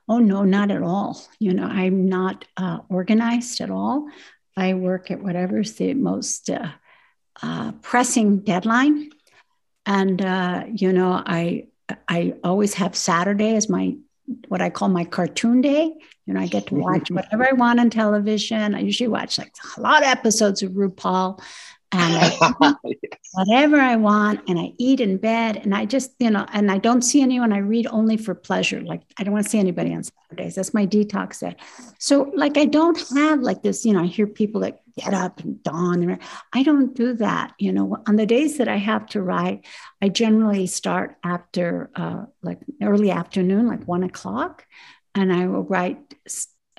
Oh 0.07 0.19
no, 0.19 0.43
not 0.43 0.69
at 0.69 0.83
all. 0.83 1.19
You 1.39 1.53
know, 1.53 1.65
I'm 1.65 2.07
not 2.07 2.45
uh, 2.57 2.79
organized 2.89 3.59
at 3.61 3.71
all. 3.71 4.07
I 4.55 4.75
work 4.75 5.09
at 5.09 5.23
whatever's 5.23 5.73
the 5.73 5.95
most 5.95 6.49
uh, 6.49 6.69
uh, 7.41 7.71
pressing 7.81 8.39
deadline, 8.39 9.09
and 9.85 10.21
uh, 10.21 10.63
you 10.73 10.93
know, 10.93 11.21
I 11.25 11.67
I 12.07 12.35
always 12.43 12.75
have 12.75 12.95
Saturday 12.95 13.55
as 13.55 13.69
my 13.69 13.95
what 14.47 14.61
I 14.61 14.69
call 14.69 14.89
my 14.89 15.03
cartoon 15.03 15.61
day. 15.61 15.93
You 16.25 16.33
know, 16.33 16.39
I 16.39 16.47
get 16.47 16.67
to 16.67 16.75
watch 16.87 17.11
whatever 17.11 17.47
I 17.47 17.53
want 17.53 17.79
on 17.79 17.89
television. 17.89 18.75
I 18.75 18.79
usually 18.79 19.07
watch 19.09 19.37
like 19.37 19.53
a 19.77 19.81
lot 19.81 20.03
of 20.03 20.09
episodes 20.09 20.63
of 20.63 20.71
RuPaul, 20.71 21.41
and 21.93 22.17
I 22.17 22.73
whatever 23.33 23.77
I 23.77 23.95
want, 23.95 24.41
and 24.47 24.59
I 24.59 24.73
eat 24.77 24.99
in 24.99 25.17
bed, 25.17 25.57
and 25.57 25.73
I 25.73 25.85
just, 25.85 26.11
you 26.19 26.29
know, 26.29 26.45
and 26.53 26.71
I 26.71 26.77
don't 26.77 27.01
see 27.01 27.21
anyone. 27.21 27.53
I 27.53 27.59
read 27.59 27.87
only 27.87 28.17
for 28.17 28.35
pleasure. 28.35 28.81
Like 28.81 29.01
I 29.17 29.23
don't 29.23 29.33
want 29.33 29.45
to 29.45 29.49
see 29.49 29.59
anybody 29.59 29.93
on 29.93 30.03
Saturdays. 30.03 30.55
That's 30.55 30.73
my 30.73 30.85
detox 30.85 31.39
day. 31.39 31.55
So, 31.99 32.31
like, 32.35 32.57
I 32.57 32.65
don't 32.65 32.99
have 33.15 33.39
like 33.39 33.63
this. 33.63 33.85
You 33.85 33.93
know, 33.93 34.01
I 34.01 34.07
hear 34.07 34.27
people 34.27 34.61
that 34.61 34.81
get 34.97 35.13
up 35.13 35.39
and 35.39 35.61
dawn. 35.63 36.03
And 36.03 36.19
I 36.53 36.63
don't 36.63 36.93
do 36.93 37.13
that. 37.15 37.53
You 37.59 37.71
know, 37.71 37.97
on 38.07 38.15
the 38.15 38.25
days 38.25 38.57
that 38.57 38.67
I 38.67 38.77
have 38.77 39.07
to 39.07 39.21
write, 39.21 39.65
I 40.01 40.09
generally 40.09 40.67
start 40.67 41.15
after 41.23 41.89
uh, 41.95 42.25
like 42.41 42.59
early 42.81 43.11
afternoon, 43.11 43.67
like 43.67 43.85
one 43.85 44.03
o'clock, 44.03 44.65
and 45.15 45.31
I 45.31 45.47
will 45.47 45.63
write 45.63 45.99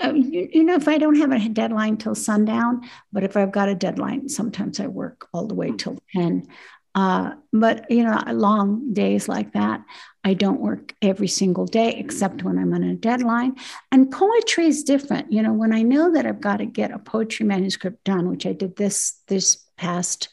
uh, 0.03 0.13
you, 0.13 0.49
you, 0.53 0.65
know, 0.65 0.75
if 0.75 0.89
I 0.89 0.99
don't 0.99 1.17
have 1.17 1.33
a 1.33 1.49
deadline 1.49 1.97
till 1.97 2.15
sundown, 2.15 2.83
but 3.13 3.23
if 3.23 3.37
I've 3.37 3.53
got 3.53 3.69
a 3.69 3.75
deadline, 3.75 4.29
sometimes 4.29 4.81
I 4.81 4.87
work 4.87 5.29
all 5.33 5.47
the 5.47 5.55
way 5.55 5.71
hmm. 5.71 5.77
till 5.77 5.99
10. 6.15 6.47
Uh, 6.97 7.35
but, 7.53 7.91
you 7.91 8.05
know, 8.05 8.23
long 8.29 8.93
days 8.93 9.29
like 9.29 9.53
that, 9.53 9.83
I 10.23 10.35
don't 10.35 10.61
work 10.61 10.95
every 11.03 11.27
single 11.27 11.67
day 11.67 11.95
except 11.97 12.45
when 12.45 12.57
I'm 12.57 12.73
on 12.73 12.85
a 12.85 12.95
deadline. 12.95 13.57
And 13.91 14.11
poetry 14.11 14.67
is 14.67 14.85
different. 14.85 15.33
You 15.33 15.43
know, 15.43 15.53
when 15.53 15.73
I 15.73 15.83
know 15.83 16.13
that 16.13 16.25
I've 16.25 16.41
got 16.41 16.59
to 16.59 16.67
get 16.67 16.93
a 16.93 16.99
poetry 16.99 17.47
manuscript 17.47 18.05
done, 18.05 18.31
which 18.31 18.47
I 18.47 18.53
did 18.53 18.77
this 18.77 19.21
this 19.27 19.57
past 19.77 20.29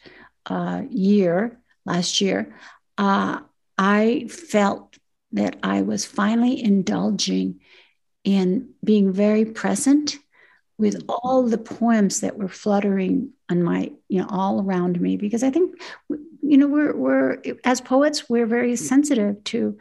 uh, 0.46 0.84
year, 0.90 1.60
last 1.86 2.22
year, 2.22 2.56
uh, 2.98 3.40
I 3.78 4.28
felt 4.30 4.98
that 5.32 5.58
I 5.64 5.82
was 5.82 6.06
finally 6.06 6.64
indulging 6.64 7.60
in 8.24 8.70
being 8.84 9.12
very 9.12 9.46
present 9.46 10.18
with 10.78 11.04
all 11.08 11.44
the 11.44 11.58
poems 11.58 12.22
that 12.22 12.38
were 12.38 12.48
fluttering 12.48 13.32
on 13.50 13.62
my 13.64 13.92
you 14.10 14.20
know 14.20 14.28
all 14.30 14.62
around 14.62 15.00
me 15.00 15.18
because 15.18 15.44
i 15.44 15.50
think 15.50 15.80
you 16.42 16.58
know 16.58 16.68
we're 16.68 16.96
we're 16.96 17.38
as 17.64 17.82
poets 17.82 18.30
we're 18.30 18.46
very 18.48 18.76
sensitive 18.76 19.44
to 19.44 19.78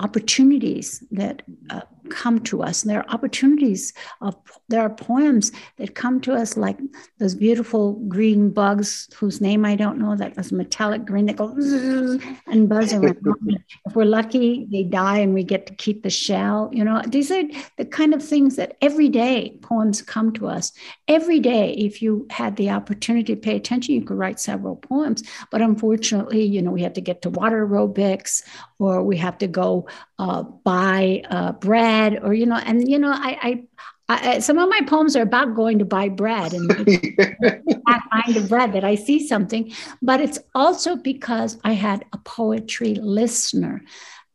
opportunities 0.00 1.04
that 1.10 1.42
uh, 1.68 1.82
come 2.10 2.40
to 2.40 2.62
us. 2.62 2.82
And 2.82 2.90
there 2.90 3.00
are 3.00 3.10
opportunities 3.10 3.92
of 4.20 4.36
there 4.68 4.82
are 4.82 4.90
poems 4.90 5.52
that 5.78 5.94
come 5.94 6.20
to 6.22 6.34
us 6.34 6.56
like 6.56 6.78
those 7.18 7.34
beautiful 7.34 7.94
green 8.08 8.50
bugs 8.50 9.08
whose 9.14 9.40
name 9.40 9.64
I 9.64 9.76
don't 9.76 9.98
know, 9.98 10.16
that 10.16 10.36
was 10.36 10.52
metallic 10.52 11.04
green 11.04 11.26
that 11.26 11.36
go 11.36 11.48
and 12.46 12.68
buzz 12.68 12.92
around. 12.92 13.18
if 13.86 13.94
we're 13.94 14.04
lucky, 14.04 14.66
they 14.70 14.82
die 14.82 15.18
and 15.18 15.34
we 15.34 15.44
get 15.44 15.66
to 15.66 15.74
keep 15.74 16.02
the 16.02 16.10
shell. 16.10 16.70
You 16.72 16.84
know, 16.84 17.02
these 17.06 17.30
are 17.30 17.42
the 17.78 17.84
kind 17.84 18.14
of 18.14 18.22
things 18.24 18.56
that 18.56 18.76
every 18.80 19.08
day 19.08 19.58
poems 19.62 20.02
come 20.02 20.32
to 20.34 20.48
us. 20.48 20.72
Every 21.08 21.40
day, 21.40 21.72
if 21.72 22.02
you 22.02 22.26
had 22.30 22.56
the 22.56 22.70
opportunity 22.70 23.34
to 23.34 23.40
pay 23.40 23.56
attention, 23.56 23.94
you 23.94 24.02
could 24.02 24.18
write 24.18 24.40
several 24.40 24.76
poems. 24.76 25.22
But 25.50 25.62
unfortunately, 25.62 26.44
you 26.44 26.62
know, 26.62 26.70
we 26.70 26.82
have 26.82 26.94
to 26.94 27.00
get 27.00 27.22
to 27.22 27.30
water 27.30 27.66
aerobics 27.66 28.42
or 28.78 29.02
we 29.02 29.16
have 29.18 29.38
to 29.38 29.46
go 29.46 29.86
uh, 30.18 30.42
buy 30.42 31.22
uh, 31.30 31.52
bread 31.52 31.99
or 32.22 32.34
you 32.34 32.46
know 32.46 32.56
and 32.56 32.88
you 32.88 32.98
know 32.98 33.12
I, 33.12 33.38
I, 33.42 33.62
I, 34.10 34.38
some 34.40 34.58
of 34.58 34.68
my 34.68 34.80
poems 34.86 35.14
are 35.14 35.22
about 35.22 35.54
going 35.54 35.78
to 35.78 35.84
buy 35.84 36.08
bread 36.08 36.52
and 36.52 36.68
that 36.68 38.02
kind 38.12 38.36
of 38.36 38.48
bread 38.48 38.72
that 38.72 38.82
I 38.82 38.96
see 38.96 39.24
something, 39.24 39.72
but 40.02 40.20
it's 40.20 40.40
also 40.52 40.96
because 40.96 41.58
I 41.62 41.74
had 41.74 42.04
a 42.12 42.18
poetry 42.18 42.96
listener. 42.96 43.82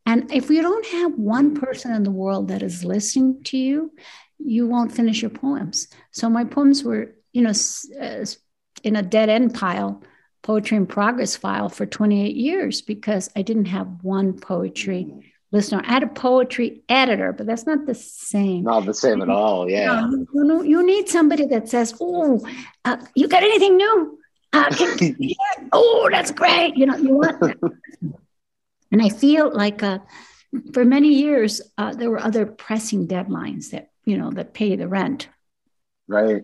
And 0.06 0.32
if 0.32 0.50
you 0.50 0.62
don't 0.62 0.86
have 0.86 1.16
one 1.16 1.56
person 1.56 1.92
in 1.92 2.04
the 2.04 2.12
world 2.12 2.48
that 2.48 2.64
is 2.64 2.86
listening 2.86 3.44
to 3.46 3.58
you, 3.58 3.92
you 4.38 4.66
won't 4.66 4.94
finish 4.94 5.22
your 5.22 5.32
poems. 5.32 5.88
So 6.12 6.30
my 6.30 6.46
poems 6.46 6.84
were, 6.84 7.16
you 7.34 7.42
know, 7.42 7.54
uh, 8.00 8.26
in 8.84 8.96
a 8.96 9.02
dead 9.02 9.30
end 9.30 9.56
pile, 9.56 10.04
poetry 10.42 10.78
in 10.78 10.86
progress 10.86 11.36
file 11.36 11.68
for 11.68 11.86
28 11.86 12.36
years 12.36 12.82
because 12.82 13.30
I 13.36 13.42
didn't 13.42 13.66
have 13.66 14.04
one 14.04 14.40
poetry 14.40 15.34
listener. 15.56 15.82
I 15.86 15.94
had 15.94 16.04
a 16.04 16.08
poetry 16.08 16.84
editor, 16.90 17.34
but 17.34 17.48
that's 17.48 17.66
not 17.66 17.86
the 17.86 17.96
same. 17.96 18.64
Not 18.64 18.86
the 18.86 18.94
same 18.94 19.22
at 19.22 19.30
all. 19.30 19.70
Yeah. 19.70 20.08
You, 20.10 20.44
know, 20.44 20.62
you 20.62 20.86
need 20.86 21.10
somebody 21.10 21.46
that 21.48 21.70
says, 21.70 21.96
"Oh, 22.00 22.46
uh, 22.84 22.98
you 23.16 23.28
got 23.28 23.44
anything 23.44 23.78
new? 23.78 24.20
Uh, 24.54 24.70
can, 24.70 25.18
oh, 25.72 26.10
that's 26.12 26.32
great." 26.32 26.78
You 26.78 26.86
know, 26.86 26.98
you 26.98 27.16
want. 27.16 27.58
And 28.92 29.02
I 29.02 29.10
feel 29.10 29.54
like 29.54 29.84
uh, 29.84 30.00
for 30.74 30.86
many 30.86 31.10
years 31.10 31.62
uh, 31.78 31.94
there 31.94 32.10
were 32.10 32.20
other 32.20 32.46
pressing 32.46 33.10
deadlines 33.10 33.72
that 33.72 33.90
you 34.06 34.18
know 34.18 34.32
that 34.32 34.54
pay 34.54 34.78
the 34.78 34.88
rent. 34.88 35.28
Right. 36.08 36.44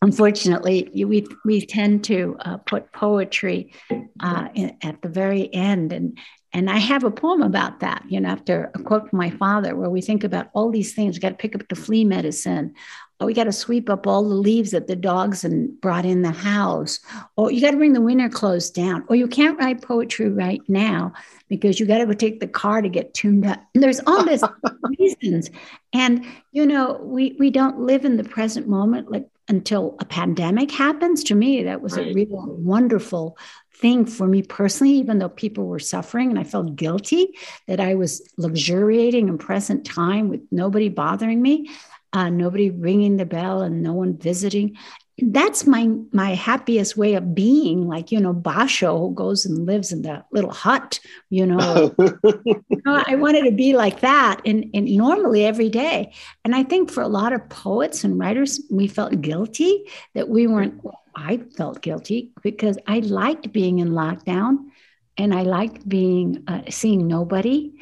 Unfortunately, 0.00 0.88
we 0.94 1.26
we 1.44 1.66
tend 1.66 2.04
to 2.04 2.36
uh, 2.40 2.56
put 2.58 2.92
poetry 2.92 3.74
uh, 4.20 4.48
at 4.80 5.02
the 5.02 5.08
very 5.08 5.52
end, 5.52 5.92
and 5.92 6.16
and 6.58 6.68
I 6.68 6.78
have 6.78 7.04
a 7.04 7.10
poem 7.12 7.40
about 7.40 7.78
that, 7.78 8.02
you 8.08 8.20
know, 8.20 8.30
after 8.30 8.72
a 8.74 8.82
quote 8.82 9.08
from 9.08 9.16
my 9.16 9.30
father, 9.30 9.76
where 9.76 9.88
we 9.88 10.00
think 10.00 10.24
about 10.24 10.48
all 10.54 10.72
these 10.72 10.92
things. 10.92 11.16
Got 11.16 11.28
to 11.28 11.34
pick 11.36 11.54
up 11.54 11.68
the 11.68 11.76
flea 11.76 12.04
medicine. 12.04 12.74
Oh, 13.20 13.26
we 13.26 13.34
got 13.34 13.44
to 13.44 13.52
sweep 13.52 13.90
up 13.90 14.06
all 14.06 14.22
the 14.22 14.34
leaves 14.34 14.70
that 14.70 14.86
the 14.86 14.94
dogs 14.94 15.44
and 15.44 15.80
brought 15.80 16.04
in 16.04 16.22
the 16.22 16.30
house. 16.30 17.00
Or 17.36 17.50
you 17.50 17.60
got 17.60 17.72
to 17.72 17.76
bring 17.76 17.92
the 17.92 18.00
winter 18.00 18.28
clothes 18.28 18.70
down. 18.70 19.04
Or 19.08 19.16
you 19.16 19.26
can't 19.26 19.58
write 19.58 19.82
poetry 19.82 20.28
right 20.28 20.60
now 20.68 21.12
because 21.48 21.80
you 21.80 21.86
got 21.86 21.98
to 21.98 22.06
go 22.06 22.12
take 22.12 22.38
the 22.38 22.46
car 22.46 22.80
to 22.80 22.88
get 22.88 23.14
tuned 23.14 23.44
up. 23.44 23.60
And 23.74 23.82
there's 23.82 24.00
all 24.06 24.24
these 24.24 24.44
reasons. 24.98 25.50
And, 25.92 26.24
you 26.52 26.64
know, 26.64 27.00
we, 27.02 27.34
we 27.40 27.50
don't 27.50 27.80
live 27.80 28.04
in 28.04 28.18
the 28.18 28.24
present 28.24 28.68
moment 28.68 29.10
like 29.10 29.28
until 29.48 29.96
a 29.98 30.04
pandemic 30.04 30.70
happens. 30.70 31.24
To 31.24 31.34
me, 31.34 31.64
that 31.64 31.80
was 31.80 31.96
right. 31.96 32.08
a 32.08 32.14
real 32.14 32.28
wonderful 32.30 33.36
thing 33.74 34.04
for 34.04 34.26
me 34.26 34.42
personally, 34.42 34.94
even 34.94 35.18
though 35.18 35.28
people 35.28 35.66
were 35.66 35.78
suffering 35.78 36.30
and 36.30 36.38
I 36.38 36.44
felt 36.44 36.76
guilty 36.76 37.34
that 37.66 37.80
I 37.80 37.94
was 37.94 38.28
luxuriating 38.36 39.28
in 39.28 39.38
present 39.38 39.86
time 39.86 40.28
with 40.28 40.40
nobody 40.50 40.88
bothering 40.88 41.40
me, 41.40 41.70
uh, 42.12 42.30
nobody 42.30 42.70
ringing 42.70 43.16
the 43.16 43.26
bell, 43.26 43.62
and 43.62 43.82
no 43.82 43.92
one 43.92 44.16
visiting. 44.16 44.76
that's 45.20 45.66
my 45.66 45.88
my 46.12 46.34
happiest 46.34 46.96
way 46.96 47.14
of 47.14 47.34
being 47.34 47.88
like 47.88 48.12
you 48.12 48.20
know 48.20 48.32
basho 48.32 48.98
who 48.98 49.12
goes 49.14 49.44
and 49.44 49.66
lives 49.66 49.90
in 49.90 50.02
the 50.02 50.24
little 50.30 50.52
hut 50.52 51.00
you 51.28 51.44
know, 51.44 51.92
you 51.98 52.80
know 52.86 53.02
i 53.06 53.16
wanted 53.16 53.44
to 53.44 53.50
be 53.50 53.74
like 53.74 53.98
that 54.00 54.40
and, 54.46 54.64
and 54.74 54.86
normally 54.86 55.44
every 55.44 55.68
day. 55.68 56.12
And 56.44 56.54
i 56.54 56.62
think 56.62 56.90
for 56.90 57.02
a 57.02 57.08
lot 57.08 57.32
of 57.32 57.48
poets 57.48 58.04
and 58.04 58.18
writers 58.18 58.60
we 58.70 58.86
felt 58.86 59.20
guilty 59.20 59.84
that 60.14 60.28
we 60.28 60.46
weren't 60.46 60.80
i 61.16 61.38
felt 61.56 61.82
guilty 61.82 62.30
because 62.42 62.78
i 62.86 63.00
liked 63.00 63.52
being 63.52 63.80
in 63.80 63.90
lockdown 63.90 64.70
and 65.16 65.34
i 65.34 65.42
liked 65.42 65.88
being 65.88 66.44
uh, 66.46 66.62
seeing 66.70 67.08
nobody. 67.08 67.72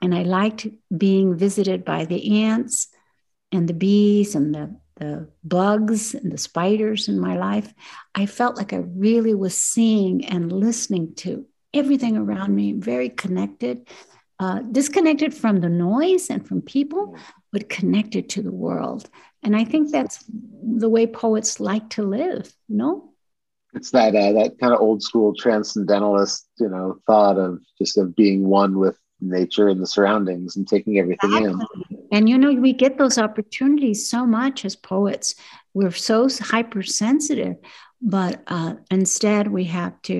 And 0.00 0.14
i 0.14 0.22
liked 0.22 0.66
being 0.96 1.36
visited 1.36 1.84
by 1.84 2.04
the 2.04 2.44
ants 2.44 2.88
and 3.54 3.68
the 3.68 3.74
bees 3.74 4.34
and 4.34 4.54
the 4.54 4.76
the 4.96 5.28
bugs 5.42 6.14
and 6.14 6.30
the 6.30 6.38
spiders 6.38 7.08
in 7.08 7.18
my 7.18 7.36
life, 7.36 7.72
I 8.14 8.26
felt 8.26 8.56
like 8.56 8.72
I 8.72 8.76
really 8.76 9.34
was 9.34 9.56
seeing 9.56 10.24
and 10.26 10.52
listening 10.52 11.14
to 11.16 11.46
everything 11.72 12.16
around 12.16 12.54
me, 12.54 12.72
very 12.72 13.08
connected, 13.08 13.88
uh, 14.38 14.60
disconnected 14.60 15.34
from 15.34 15.60
the 15.60 15.68
noise 15.68 16.30
and 16.30 16.46
from 16.46 16.62
people, 16.62 17.16
but 17.52 17.68
connected 17.68 18.28
to 18.30 18.42
the 18.42 18.52
world. 18.52 19.10
And 19.42 19.56
I 19.56 19.64
think 19.64 19.90
that's 19.90 20.24
the 20.62 20.88
way 20.88 21.06
poets 21.06 21.60
like 21.60 21.90
to 21.90 22.02
live, 22.02 22.54
no? 22.68 23.10
It's 23.74 23.90
that 23.90 24.14
uh, 24.14 24.32
that 24.32 24.58
kind 24.60 24.72
of 24.72 24.80
old 24.80 25.02
school 25.02 25.34
transcendentalist, 25.34 26.48
you 26.60 26.68
know, 26.68 27.00
thought 27.06 27.36
of 27.36 27.58
just 27.76 27.98
of 27.98 28.14
being 28.14 28.46
one 28.46 28.78
with 28.78 28.96
nature 29.28 29.68
and 29.68 29.80
the 29.80 29.86
surroundings 29.86 30.56
and 30.56 30.66
taking 30.66 30.98
everything 30.98 31.34
exactly. 31.36 31.86
in. 31.90 32.06
And 32.12 32.28
you 32.28 32.38
know, 32.38 32.52
we 32.52 32.72
get 32.72 32.98
those 32.98 33.18
opportunities 33.18 34.08
so 34.08 34.26
much 34.26 34.64
as 34.64 34.76
poets. 34.76 35.34
We're 35.72 35.90
so 35.90 36.28
hypersensitive, 36.28 37.56
but 38.00 38.42
uh, 38.46 38.74
instead 38.90 39.48
we 39.48 39.64
have 39.64 40.00
to, 40.02 40.14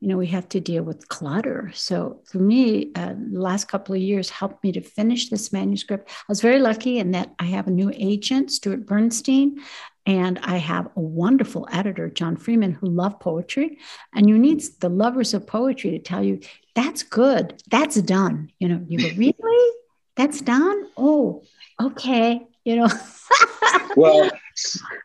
you 0.00 0.08
know, 0.08 0.16
we 0.16 0.28
have 0.28 0.48
to 0.50 0.60
deal 0.60 0.82
with 0.82 1.08
clutter. 1.08 1.70
So 1.74 2.20
for 2.24 2.38
me, 2.38 2.92
uh, 2.94 3.14
the 3.14 3.40
last 3.40 3.68
couple 3.68 3.94
of 3.94 4.00
years 4.00 4.30
helped 4.30 4.62
me 4.62 4.72
to 4.72 4.80
finish 4.80 5.28
this 5.28 5.52
manuscript. 5.52 6.08
I 6.10 6.24
was 6.28 6.40
very 6.40 6.60
lucky 6.60 6.98
in 6.98 7.10
that 7.12 7.34
I 7.38 7.44
have 7.44 7.66
a 7.66 7.70
new 7.72 7.90
agent, 7.94 8.52
Stuart 8.52 8.86
Bernstein, 8.86 9.60
and 10.06 10.38
I 10.38 10.58
have 10.58 10.86
a 10.94 11.00
wonderful 11.00 11.68
editor, 11.72 12.08
John 12.08 12.36
Freeman, 12.36 12.72
who 12.72 12.86
love 12.86 13.18
poetry. 13.18 13.78
And 14.14 14.28
you 14.28 14.38
need 14.38 14.62
the 14.80 14.88
lovers 14.88 15.34
of 15.34 15.46
poetry 15.46 15.90
to 15.90 15.98
tell 15.98 16.22
you 16.22 16.40
that's 16.76 17.02
good. 17.02 17.60
That's 17.70 17.96
done. 18.02 18.52
You 18.60 18.68
know, 18.68 18.84
you 18.86 18.98
go, 18.98 19.08
really? 19.16 19.76
That's 20.14 20.40
done? 20.40 20.88
Oh, 20.96 21.42
okay. 21.80 22.46
You 22.64 22.76
know. 22.76 22.88
well, 23.96 24.30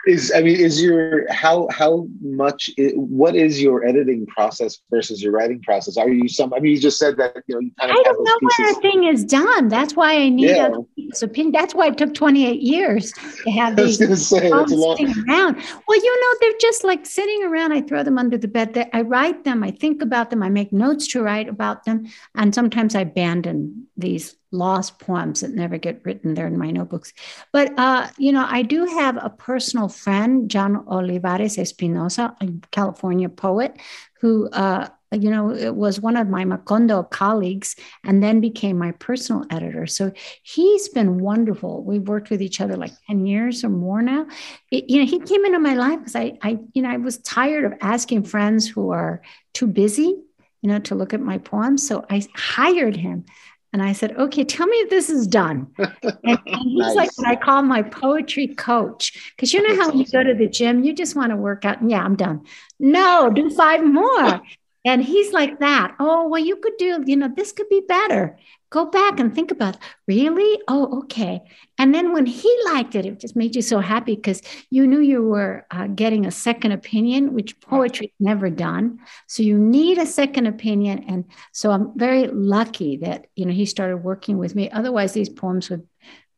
is 0.08 0.32
I 0.34 0.42
mean, 0.42 0.60
is 0.60 0.82
your 0.82 1.32
how 1.32 1.68
how 1.72 2.08
much 2.22 2.70
what 2.96 3.36
is 3.36 3.62
your 3.62 3.86
editing 3.86 4.26
process 4.26 4.80
versus 4.90 5.22
your 5.22 5.34
writing 5.34 5.62
process? 5.62 5.98
Are 5.98 6.10
you 6.10 6.30
some? 6.30 6.54
I 6.54 6.60
mean, 6.60 6.74
you 6.74 6.80
just 6.80 6.98
said 6.98 7.18
that 7.18 7.44
you 7.48 7.56
know 7.56 7.60
you 7.60 7.72
kind 7.80 7.92
of. 7.92 7.98
I 7.98 8.04
don't 8.04 8.24
know 8.24 8.38
when 8.42 8.76
a 8.76 8.80
thing 8.80 9.04
is 9.04 9.26
done. 9.26 9.68
That's 9.68 9.96
why 9.96 10.14
I 10.16 10.30
need 10.30 10.52
yeah. 10.52 10.70
a 10.70 11.26
opinion. 11.26 11.52
That's 11.52 11.76
why 11.76 11.88
it 11.88 11.98
took 11.98 12.14
twenty 12.14 12.48
eight 12.48 12.62
years 12.62 13.12
to 13.44 13.52
have 13.52 13.76
these 13.78 13.98
say, 13.98 14.08
sitting 14.18 14.54
around. 14.54 15.58
Well, 15.88 15.98
you 15.98 16.22
know, 16.22 16.38
they're 16.40 16.60
just 16.60 16.84
like 16.84 17.06
sitting 17.06 17.44
around. 17.44 17.74
I 17.74 17.82
throw 17.82 18.04
them 18.04 18.18
under 18.18 18.38
the 18.38 18.48
bed. 18.48 18.90
I 18.94 19.02
write 19.02 19.44
them. 19.44 19.64
I 19.64 19.72
think 19.72 20.02
about 20.02 20.30
them. 20.30 20.44
I 20.44 20.50
make 20.50 20.72
notes 20.72 21.08
to 21.10 21.22
write 21.22 21.50
about 21.50 21.84
them, 21.84 22.08
and 22.36 22.56
sometimes 22.56 22.96
I 22.96 23.02
abandon 23.02 23.88
these 23.98 24.38
lost 24.52 25.00
poems 25.00 25.42
that 25.42 25.52
never 25.52 25.78
get 25.78 26.02
written. 26.06 26.34
They're 26.34 26.48
in 26.48 26.58
my 26.58 26.72
notebooks. 26.72 27.14
But, 27.54 27.78
uh, 27.78 28.10
you 28.18 28.32
know, 28.32 28.46
I 28.48 28.62
do 28.62 28.86
have 28.86 29.18
a 29.18 29.30
personal 29.30 29.88
friend, 29.88 30.50
John 30.50 30.86
Olivares 30.88 31.58
Espinoza, 31.58 32.36
a 32.42 32.68
California 32.72 33.30
poet, 33.30 33.78
who, 34.20 34.50
uh, 34.50 34.88
you 35.12 35.30
know, 35.30 35.74
was 35.74 36.00
one 36.00 36.16
of 36.16 36.30
my 36.30 36.46
Macondo 36.46 37.10
colleagues 37.10 37.76
and 38.06 38.24
then 38.24 38.40
became 38.40 38.78
my 38.78 38.92
personal 38.92 39.46
editor. 39.50 39.86
So 39.86 40.14
he's 40.44 40.88
been 40.90 41.20
wonderful. 41.20 41.84
We've 41.84 42.08
worked 42.08 42.30
with 42.30 42.42
each 42.42 42.62
other 42.62 42.78
like 42.78 42.94
10 43.08 43.26
years 43.26 43.64
or 43.64 43.70
more 43.70 44.02
now. 44.02 44.28
It, 44.72 44.90
you 44.90 45.00
know, 45.00 45.06
he 45.06 45.20
came 45.20 45.44
into 45.44 45.60
my 45.60 45.74
life 45.74 46.00
because 46.00 46.16
I, 46.16 46.38
I, 46.42 46.60
you 46.74 46.82
know, 46.82 46.90
I 46.90 46.98
was 46.98 47.18
tired 47.20 47.66
of 47.66 47.74
asking 47.82 48.24
friends 48.24 48.68
who 48.70 48.92
are 48.92 49.22
too 49.54 49.68
busy, 49.68 50.16
you 50.62 50.70
know, 50.70 50.80
to 50.80 50.96
look 50.96 51.14
at 51.14 51.20
my 51.20 51.38
poems. 51.40 51.86
So 51.86 52.06
I 52.10 52.26
hired 52.34 52.96
him 52.96 53.26
and 53.74 53.82
I 53.82 53.94
said, 53.94 54.18
okay, 54.18 54.44
tell 54.44 54.68
me 54.68 54.76
if 54.78 54.90
this 54.90 55.10
is 55.10 55.26
done. 55.28 55.68
And, 55.78 55.94
and 56.24 56.40
he's 56.46 56.78
nice. 56.78 56.96
like 56.96 57.18
what 57.18 57.28
I 57.28 57.36
call 57.38 57.62
my 57.62 57.82
poetry 57.82 58.48
coach. 58.48 59.34
Because 59.36 59.54
you 59.54 59.66
know 59.66 59.76
how 59.82 59.94
you 59.94 60.06
go 60.06 60.24
to 60.24 60.34
the 60.34 60.48
gym, 60.48 60.84
you 60.84 60.94
just 60.94 61.16
want 61.16 61.30
to 61.30 61.38
work 61.38 61.64
out. 61.64 61.80
And 61.80 61.90
yeah, 61.90 62.04
I'm 62.04 62.16
done. 62.16 62.46
No, 62.80 63.30
do 63.30 63.50
five 63.50 63.84
more. 63.84 64.42
And 64.84 65.04
he's 65.04 65.32
like 65.32 65.60
that. 65.60 65.96
Oh, 66.00 66.28
well, 66.28 66.44
you 66.44 66.56
could 66.56 66.78
do, 66.78 67.04
you 67.06 67.16
know, 67.16 67.28
this 67.28 67.52
could 67.52 67.70
be 67.70 67.82
better. 67.88 68.38
Go 68.72 68.86
back 68.86 69.20
and 69.20 69.36
think 69.36 69.52
about 69.52 69.78
really? 70.08 70.60
Oh 70.70 71.00
okay. 71.00 71.42
And 71.78 71.94
then 71.94 72.14
when 72.14 72.26
he 72.26 72.58
liked 72.66 72.96
it 72.96 73.06
it 73.06 73.20
just 73.20 73.36
made 73.36 73.54
you 73.54 73.62
so 73.62 73.80
happy 73.80 74.16
because 74.16 74.42
you 74.70 74.88
knew 74.88 75.02
you 75.02 75.22
were 75.22 75.66
uh, 75.72 75.88
getting 75.88 76.26
a 76.26 76.32
second 76.32 76.72
opinion 76.72 77.34
which 77.34 77.60
poetry 77.60 78.14
never 78.20 78.50
done. 78.50 79.00
So 79.28 79.44
you 79.44 79.58
need 79.58 79.98
a 79.98 80.06
second 80.06 80.48
opinion. 80.48 81.04
And 81.10 81.26
so 81.52 81.72
i'm 81.72 81.92
very 81.98 82.28
lucky 82.28 82.96
that 82.98 83.28
you 83.36 83.46
know 83.46 83.52
he 83.52 83.66
started 83.66 83.98
working 83.98 84.38
with 84.38 84.56
me. 84.56 84.70
Otherwise 84.72 85.12
these 85.12 85.30
poems 85.30 85.70
would 85.70 85.86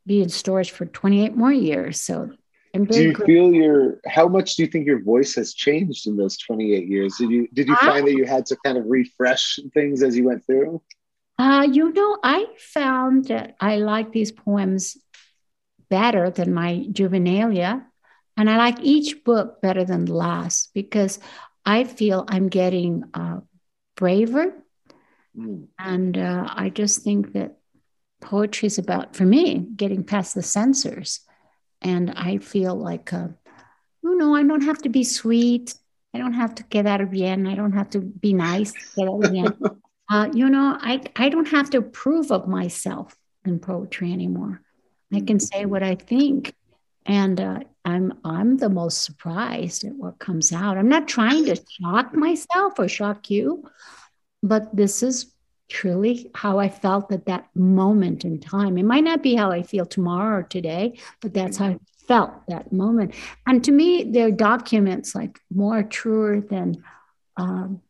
be 0.08 0.24
in 0.24 0.30
storage 0.30 0.72
for 0.72 0.88
28 0.88 1.36
more 1.36 1.54
years. 1.54 2.02
So 2.02 2.32
do 2.74 3.04
you 3.04 3.16
feel 3.16 3.54
your 3.54 4.00
how 4.08 4.28
much 4.28 4.56
do 4.56 4.64
you 4.64 4.68
think 4.68 4.86
your 4.86 5.02
voice 5.04 5.36
has 5.36 5.54
changed 5.54 6.08
in 6.08 6.18
those 6.18 6.38
28 6.38 6.88
years 6.88 7.16
did 7.18 7.30
you 7.30 7.48
did 7.54 7.68
you 7.68 7.76
find 7.76 8.08
that 8.08 8.14
you 8.14 8.26
had 8.26 8.46
to 8.46 8.58
kind 8.66 8.78
of 8.78 8.86
refresh 8.88 9.60
things 9.74 10.02
as 10.02 10.18
you 10.18 10.26
went 10.26 10.44
through 10.46 10.82
uh, 11.38 11.68
you 11.70 11.92
know, 11.92 12.18
I 12.24 12.46
found 12.58 13.26
that 13.26 13.56
I 13.60 13.78
like 13.78 14.12
these 14.12 14.32
poems 14.32 14.98
better 15.90 16.30
than 16.30 16.54
my 16.54 16.86
juvenilia. 16.92 17.86
And 18.38 18.50
I 18.50 18.58
like 18.58 18.80
each 18.82 19.24
book 19.24 19.62
better 19.62 19.84
than 19.84 20.06
the 20.06 20.14
last 20.14 20.72
because 20.74 21.20
I 21.66 21.84
feel 21.84 22.26
I'm 22.28 22.50
getting 22.50 23.04
uh, 23.14 23.42
braver. 23.96 24.54
Mm. 25.38 25.68
And 25.78 26.18
uh, 26.18 26.48
I 26.50 26.70
just 26.70 27.02
think 27.02 27.34
that 27.34 27.58
poetry 28.22 28.68
is 28.68 28.78
about, 28.78 29.16
for 29.16 29.26
me, 29.26 29.68
getting 29.76 30.04
past 30.04 30.36
the 30.36 30.42
censors. 30.42 31.22
And 31.84 32.12
I 32.12 32.38
feel 32.38 32.76
like, 32.76 33.12
uh, 33.14 33.28
you 34.04 34.16
know, 34.18 34.36
I 34.36 34.44
don't 34.44 34.64
have 34.64 34.82
to 34.84 34.90
be 34.90 35.04
sweet. 35.04 35.76
I 36.14 36.18
don't 36.18 36.34
have 36.34 36.56
to 36.56 36.64
get 36.64 36.86
out 36.86 37.02
of 37.02 37.12
bien. 37.12 37.48
I 37.48 37.56
don't 37.56 37.74
have 37.74 37.90
to 37.92 38.00
be 38.00 38.34
nice. 38.34 38.72
Get 38.96 39.08
out 39.08 39.24
of 39.26 39.32
bien. 39.32 39.58
uh, 40.10 40.30
you 40.34 40.50
know, 40.50 40.78
I, 40.80 41.02
I 41.16 41.30
don't 41.30 41.48
have 41.48 41.70
to 41.72 41.82
prove 41.82 42.32
of 42.32 42.48
myself 42.48 43.16
in 43.46 43.60
poetry 43.60 44.14
anymore. 44.14 44.62
I 45.12 45.22
can 45.22 45.40
say 45.40 45.66
what 45.66 45.84
I 45.84 45.96
think. 45.96 46.54
And 47.06 47.40
uh, 47.40 47.60
I'm 47.86 48.14
I'm 48.24 48.58
the 48.58 48.70
most 48.70 49.04
surprised 49.04 49.84
at 49.84 49.96
what 49.96 50.20
comes 50.20 50.54
out. 50.54 50.78
I'm 50.78 50.88
not 50.88 51.08
trying 51.08 51.46
to 51.46 51.56
shock 51.82 52.16
myself 52.16 52.80
or 52.80 52.88
shock 52.88 53.30
you, 53.30 53.70
but 54.42 54.74
this 54.76 55.04
is 55.04 55.33
truly 55.74 56.30
how 56.36 56.60
I 56.60 56.70
felt 56.70 57.12
at 57.12 57.26
that 57.26 57.48
moment 57.56 58.24
in 58.24 58.40
time. 58.40 58.78
It 58.78 58.86
might 58.86 59.04
not 59.04 59.24
be 59.24 59.34
how 59.34 59.52
I 59.52 59.64
feel 59.64 59.88
tomorrow 59.88 60.40
or 60.40 60.44
today, 60.44 61.00
but 61.20 61.34
that's 61.34 61.58
how 61.58 61.66
I 61.66 61.80
felt 62.08 62.32
that 62.48 62.72
moment. 62.72 63.16
And 63.48 63.64
to 63.64 63.72
me, 63.72 64.04
they're 64.04 64.30
documents 64.30 65.16
like 65.16 65.40
more 65.52 65.82
truer 65.82 66.42
than 66.42 66.84
um, 67.38 67.82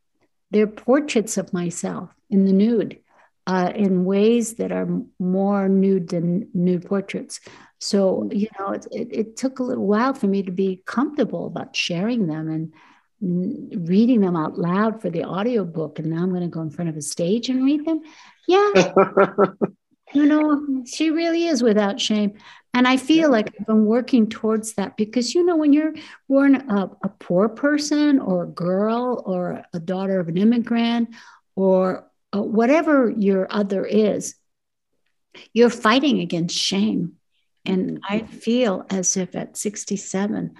they're 0.49 0.65
portraits 0.65 1.37
of 1.37 1.51
myself 1.51 2.09
in 2.29 2.45
the 2.45 2.53
nude 2.53 2.99
uh, 3.47 3.73
in 3.75 4.05
ways 4.05 4.53
that 4.55 4.71
are 4.71 4.87
more 5.19 5.67
nude 5.67 6.07
than 6.07 6.47
nude 6.53 6.85
portraits. 6.85 7.41
So, 7.79 8.29
you 8.31 8.47
know, 8.57 8.71
it, 8.71 8.87
it, 8.93 9.07
it, 9.11 9.35
took 9.35 9.59
a 9.59 9.63
little 9.63 9.85
while 9.85 10.13
for 10.13 10.27
me 10.27 10.41
to 10.43 10.51
be 10.51 10.81
comfortable 10.85 11.47
about 11.47 11.75
sharing 11.75 12.27
them 12.27 12.49
and 12.49 12.71
reading 13.23 14.19
them 14.21 14.35
out 14.35 14.57
loud 14.57 15.01
for 15.01 15.09
the 15.09 15.23
audiobook. 15.23 15.99
And 15.99 16.09
now 16.09 16.23
I'm 16.23 16.29
going 16.29 16.41
to 16.41 16.47
go 16.47 16.61
in 16.61 16.69
front 16.69 16.89
of 16.89 16.97
a 16.97 17.01
stage 17.01 17.49
and 17.49 17.63
read 17.63 17.85
them. 17.85 18.01
Yeah. 18.47 18.71
you 20.13 20.25
know, 20.25 20.83
she 20.85 21.09
really 21.09 21.47
is 21.47 21.63
without 21.63 22.01
shame. 22.01 22.33
And 22.73 22.87
I 22.87 22.97
feel 22.97 23.29
like 23.29 23.53
I've 23.59 23.67
been 23.67 23.85
working 23.85 24.27
towards 24.27 24.73
that 24.73 24.97
because, 24.97 25.35
you 25.35 25.45
know, 25.45 25.55
when 25.55 25.73
you're 25.73 25.93
born 26.27 26.55
a, 26.69 26.89
a 27.03 27.09
poor 27.19 27.47
person 27.47 28.19
or 28.19 28.43
a 28.43 28.47
girl 28.47 29.21
or 29.25 29.63
a 29.73 29.79
daughter 29.79 30.19
of 30.19 30.27
an 30.27 30.37
immigrant 30.37 31.09
or 31.55 32.09
uh, 32.35 32.41
whatever 32.41 33.09
your 33.11 33.47
other 33.49 33.85
is, 33.85 34.35
you're 35.53 35.69
fighting 35.69 36.19
against 36.19 36.57
shame. 36.57 37.13
And 37.65 38.01
I 38.07 38.23
feel 38.23 38.85
as 38.89 39.15
if 39.15 39.35
at 39.35 39.55
67, 39.55 40.55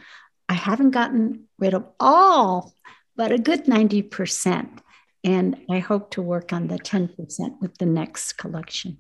I 0.50 0.54
haven't 0.54 0.92
gotten 0.92 1.46
rid 1.58 1.74
of 1.74 1.86
all, 2.00 2.74
but 3.16 3.32
a 3.32 3.38
good 3.38 3.66
90%. 3.66 4.80
And 5.24 5.58
I 5.70 5.80
hope 5.80 6.12
to 6.12 6.22
work 6.22 6.52
on 6.52 6.68
the 6.68 6.78
10% 6.78 7.62
with 7.62 7.78
the 7.78 7.86
next 7.86 8.34
collection. 8.34 8.98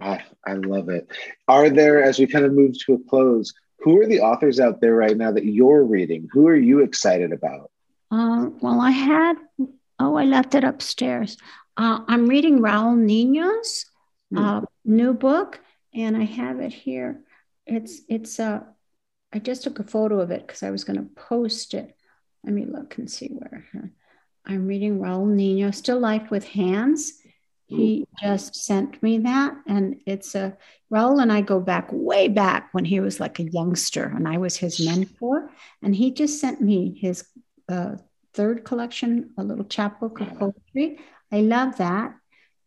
I, 0.00 0.22
I 0.46 0.54
love 0.54 0.88
it. 0.88 1.08
Are 1.48 1.70
there, 1.70 2.02
as 2.02 2.18
we 2.18 2.26
kind 2.26 2.44
of 2.44 2.52
move 2.52 2.78
to 2.86 2.94
a 2.94 3.08
close, 3.08 3.52
who 3.78 4.00
are 4.00 4.06
the 4.06 4.20
authors 4.20 4.60
out 4.60 4.80
there 4.80 4.94
right 4.94 5.16
now 5.16 5.32
that 5.32 5.44
you're 5.44 5.84
reading? 5.84 6.28
Who 6.32 6.46
are 6.48 6.56
you 6.56 6.80
excited 6.80 7.32
about? 7.32 7.70
Uh, 8.10 8.50
well, 8.60 8.80
I 8.80 8.90
had, 8.90 9.36
oh, 9.98 10.16
I 10.16 10.24
left 10.24 10.54
it 10.54 10.64
upstairs. 10.64 11.36
Uh, 11.76 12.00
I'm 12.06 12.26
reading 12.26 12.58
Raul 12.58 12.96
Nino's 12.96 13.86
uh, 14.36 14.62
new 14.84 15.14
book, 15.14 15.60
and 15.94 16.16
I 16.16 16.24
have 16.24 16.60
it 16.60 16.72
here. 16.72 17.22
It's, 17.66 18.00
it's, 18.08 18.38
uh, 18.38 18.60
I 19.32 19.38
just 19.38 19.62
took 19.62 19.78
a 19.78 19.84
photo 19.84 20.20
of 20.20 20.30
it 20.30 20.46
because 20.46 20.62
I 20.62 20.70
was 20.70 20.84
going 20.84 20.98
to 20.98 21.14
post 21.14 21.74
it. 21.74 21.96
Let 22.44 22.52
me 22.52 22.66
look 22.66 22.98
and 22.98 23.10
see 23.10 23.28
where. 23.28 23.64
I'm 24.44 24.66
reading 24.66 24.98
Raul 24.98 25.28
Nino, 25.28 25.70
Still 25.70 26.00
Life 26.00 26.30
with 26.30 26.44
Hands. 26.44 27.12
He 27.66 28.06
just 28.20 28.54
sent 28.54 29.02
me 29.02 29.18
that, 29.18 29.54
and 29.66 30.02
it's 30.04 30.34
a 30.34 30.58
Raul 30.92 31.22
and 31.22 31.32
I 31.32 31.40
go 31.40 31.58
back 31.58 31.88
way 31.90 32.28
back 32.28 32.68
when 32.72 32.84
he 32.84 33.00
was 33.00 33.18
like 33.18 33.38
a 33.38 33.44
youngster, 33.44 34.04
and 34.04 34.28
I 34.28 34.36
was 34.36 34.56
his 34.56 34.84
mentor. 34.84 35.50
And 35.80 35.96
he 35.96 36.10
just 36.10 36.38
sent 36.38 36.60
me 36.60 36.98
his 37.00 37.24
uh, 37.70 37.96
third 38.34 38.64
collection, 38.64 39.30
a 39.38 39.42
little 39.42 39.64
chapbook 39.64 40.20
of 40.20 40.38
poetry. 40.38 40.98
I 41.30 41.40
love 41.40 41.78
that, 41.78 42.14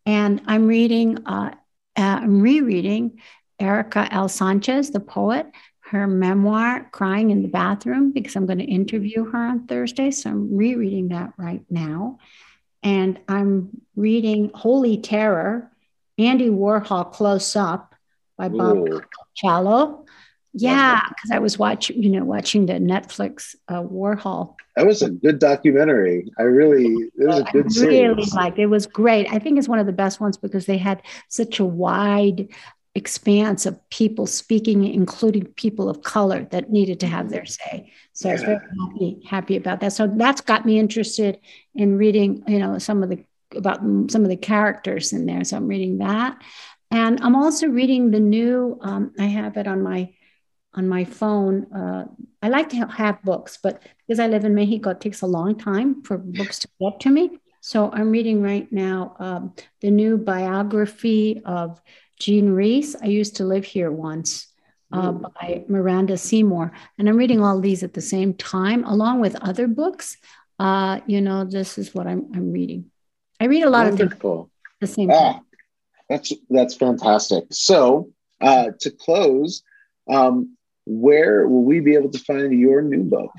and 0.08 0.42
I'm 0.48 0.66
reading. 0.66 1.24
Uh, 1.28 1.54
uh, 1.98 2.20
I'm 2.24 2.42
rereading 2.42 3.22
Erika 3.60 4.08
L. 4.12 4.28
Sanchez, 4.28 4.90
the 4.90 5.00
poet, 5.00 5.46
her 5.92 6.08
memoir, 6.08 6.88
Crying 6.92 7.30
in 7.30 7.44
the 7.44 7.48
Bathroom, 7.48 8.12
because 8.12 8.36
I'm 8.36 8.46
going 8.46 8.60
to 8.60 8.66
interview 8.66 9.26
her 9.26 9.38
on 9.38 9.68
Thursday. 9.68 10.12
So 10.12 10.32
I'm 10.32 10.56
rereading 10.56 11.10
that 11.10 11.34
right 11.38 11.64
now. 11.70 12.20
And 12.82 13.20
I'm 13.28 13.82
reading 13.96 14.52
Holy 14.54 14.98
Terror, 14.98 15.72
Andy 16.18 16.50
Warhol 16.50 17.12
Close 17.12 17.56
Up 17.56 17.96
by 18.38 18.50
Bob 18.50 18.88
Colacello. 19.44 20.06
Yeah, 20.58 21.02
because 21.10 21.32
I 21.32 21.40
was 21.40 21.60
watching, 21.60 22.02
you 22.02 22.10
know, 22.10 22.24
watching 22.24 22.66
the 22.66 22.74
Netflix 22.74 23.56
uh, 23.68 23.82
Warhol. 23.82 24.56
That 24.78 24.86
was 24.86 25.02
a 25.02 25.10
good 25.10 25.38
documentary. 25.38 26.32
I 26.40 26.44
really, 26.44 26.86
it 26.86 27.28
was 27.28 27.40
a 27.40 27.44
good 27.44 27.66
I 27.66 27.82
really 27.82 28.24
series. 28.24 28.34
liked 28.34 28.58
it. 28.58 28.68
was 28.68 28.88
great. 28.88 29.28
I 29.32 29.40
think 29.40 29.60
it's 29.60 29.68
one 29.68 29.80
of 29.80 29.86
the 29.86 29.92
best 29.92 30.22
ones 30.22 30.38
because 30.38 30.66
they 30.66 30.78
had 30.78 31.02
such 31.28 31.60
a 31.60 31.66
wide 31.66 32.48
expanse 32.96 33.66
of 33.66 33.78
people 33.90 34.26
speaking, 34.26 34.86
including 34.86 35.46
people 35.46 35.90
of 35.90 36.02
color 36.02 36.46
that 36.52 36.72
needed 36.72 37.00
to 37.02 37.08
have 37.08 37.30
their 37.30 37.46
say. 37.46 37.92
So 38.14 38.28
yeah. 38.28 38.32
I 38.32 38.36
was 38.36 38.44
very 38.44 38.60
happy, 38.80 39.22
happy 39.30 39.56
about 39.58 39.82
that. 39.82 39.92
So 39.94 40.08
that's 40.08 40.42
got 40.42 40.66
me 40.66 40.80
interested 40.80 41.40
in 41.76 41.98
reading, 41.98 42.44
you 42.48 42.60
know, 42.60 42.80
some 42.80 43.04
of 43.04 43.10
the 43.10 43.24
about 43.56 43.80
some 44.10 44.24
of 44.24 44.30
the 44.30 44.38
characters 44.38 45.14
in 45.14 45.26
there. 45.26 45.44
So 45.44 45.58
I'm 45.58 45.68
reading 45.68 46.00
that, 46.00 46.42
and 46.90 47.22
I'm 47.22 47.36
also 47.36 47.68
reading 47.68 48.12
the 48.12 48.20
new. 48.20 48.80
Um, 48.82 49.14
I 49.20 49.26
have 49.26 49.58
it 49.58 49.68
on 49.68 49.84
my 49.84 50.14
on 50.74 50.88
my 50.88 51.04
phone. 51.04 51.72
Uh, 51.74 52.06
I 52.42 52.50
like 52.50 52.70
to 52.70 52.86
have 52.88 53.22
books, 53.24 53.60
but 53.62 53.84
because 54.08 54.20
I 54.20 54.28
live 54.28 54.46
in 54.46 54.56
Mexico, 54.56 54.92
it 54.92 55.02
takes 55.02 55.22
a 55.22 55.28
long 55.28 55.58
time 55.58 56.02
for 56.04 56.18
books 56.18 56.60
to 56.60 56.68
get 56.80 56.88
up 56.88 57.00
to 57.02 57.10
me. 57.10 57.40
So 57.62 57.90
I'm 57.92 58.12
reading 58.12 58.44
right 58.44 58.72
now 58.72 59.16
um, 59.20 59.54
the 59.82 59.90
new 59.90 60.18
biography 60.18 61.42
of 61.46 61.82
Jean 62.20 62.50
Rhys. 62.50 62.96
I 62.96 63.08
used 63.08 63.38
to 63.38 63.46
live 63.46 63.66
here 63.66 63.92
once. 63.92 64.48
Uh, 64.92 65.12
by 65.12 65.66
Miranda 65.68 66.16
Seymour. 66.16 66.72
And 66.98 67.10
I'm 67.10 67.18
reading 67.18 67.44
all 67.44 67.60
these 67.60 67.84
at 67.84 67.94
the 67.94 68.02
same 68.02 68.34
time, 68.34 68.86
along 68.86 69.20
with 69.20 69.36
other 69.42 69.68
books. 69.68 70.16
Uh, 70.58 71.02
you 71.06 71.20
know, 71.20 71.44
this 71.44 71.78
is 71.78 71.94
what 71.94 72.08
I'm, 72.08 72.32
I'm 72.34 72.54
reading. 72.54 72.92
I 73.42 73.46
read 73.46 73.64
a 73.64 73.70
lot 73.70 73.88
Wonderful. 73.88 74.44
of 74.44 74.50
the 74.80 74.88
same 74.88 75.10
time. 75.10 75.18
Ah, 75.20 75.40
that's 76.08 76.32
that's 76.50 76.76
fantastic. 76.76 77.46
So 77.52 78.12
uh, 78.40 78.68
to 78.80 78.92
close, 78.92 79.64
um, 80.10 80.56
where 80.86 81.48
will 81.48 81.64
we 81.64 81.80
be 81.80 81.96
able 81.96 82.12
to 82.12 82.20
find 82.20 82.58
your 82.58 82.82
new 82.82 83.04
book? 83.04 83.32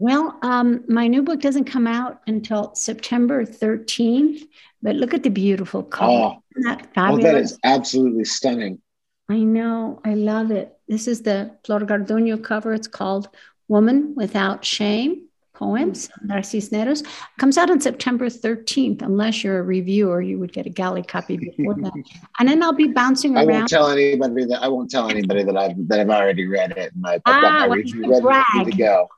Well, 0.00 0.38
um, 0.42 0.84
my 0.88 1.08
new 1.08 1.22
book 1.22 1.40
doesn't 1.40 1.64
come 1.64 1.86
out 1.86 2.20
until 2.26 2.74
September 2.74 3.44
13th, 3.44 4.42
but 4.82 4.96
look 4.96 5.14
at 5.14 5.22
the 5.22 5.30
beautiful 5.30 5.82
cover. 5.82 6.10
Oh, 6.10 6.42
that 6.64 6.94
fabulous? 6.94 7.24
Oh, 7.24 7.32
that 7.32 7.40
is 7.40 7.58
absolutely 7.64 8.24
stunning. 8.24 8.80
I 9.28 9.38
know. 9.38 10.00
I 10.04 10.14
love 10.14 10.50
it. 10.50 10.76
This 10.88 11.06
is 11.06 11.22
the 11.22 11.56
Flor 11.64 11.80
Garduño 11.80 12.42
cover. 12.42 12.72
It's 12.72 12.88
called 12.88 13.28
Woman 13.68 14.14
Without 14.16 14.64
Shame 14.64 15.26
Poems, 15.52 16.08
Sandra 16.18 16.42
Cisneros. 16.42 17.02
Comes 17.38 17.58
out 17.58 17.70
on 17.70 17.80
September 17.80 18.26
13th. 18.26 19.02
Unless 19.02 19.44
you're 19.44 19.58
a 19.58 19.62
reviewer, 19.62 20.22
you 20.22 20.38
would 20.38 20.52
get 20.52 20.66
a 20.66 20.70
galley 20.70 21.02
copy 21.02 21.36
before 21.36 21.74
that. 21.74 21.92
And 22.38 22.48
then 22.48 22.62
I'll 22.62 22.72
be 22.72 22.86
bouncing 22.86 23.36
around. 23.36 23.50
I 23.50 23.58
won't 23.58 23.68
tell 23.68 23.90
anybody 23.90 24.44
that 24.46 24.62
I 24.62 24.68
won't 24.68 24.90
tell 24.90 25.10
anybody 25.10 25.42
that 25.42 25.56
I've 25.56 25.88
that 25.88 26.00
I've 26.00 26.10
already 26.10 26.46
read 26.46 26.70
it. 26.70 26.92
And 26.94 27.04
I've 27.06 27.20
ah, 27.26 27.40
got 27.40 27.68
my 27.68 27.74
review 27.74 28.20
ready 28.22 28.70
to 28.70 28.76
go. 28.76 29.08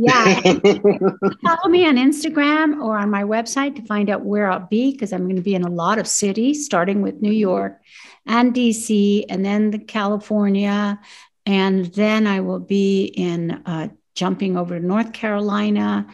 Yeah. 0.00 0.40
Follow 1.44 1.68
me 1.68 1.84
on 1.84 1.96
Instagram 1.96 2.80
or 2.80 2.96
on 2.96 3.10
my 3.10 3.24
website 3.24 3.74
to 3.74 3.82
find 3.82 4.08
out 4.08 4.24
where 4.24 4.48
I'll 4.48 4.68
be 4.68 4.92
because 4.92 5.12
I'm 5.12 5.24
going 5.24 5.34
to 5.34 5.42
be 5.42 5.56
in 5.56 5.64
a 5.64 5.70
lot 5.70 5.98
of 5.98 6.06
cities, 6.06 6.64
starting 6.64 7.02
with 7.02 7.20
New 7.20 7.32
York 7.32 7.80
and 8.24 8.54
DC, 8.54 9.24
and 9.28 9.44
then 9.44 9.72
the 9.72 9.78
California. 9.80 11.00
And 11.46 11.86
then 11.86 12.28
I 12.28 12.38
will 12.38 12.60
be 12.60 13.06
in 13.06 13.50
uh, 13.66 13.88
jumping 14.14 14.56
over 14.56 14.78
to 14.78 14.86
North 14.86 15.12
Carolina. 15.12 16.06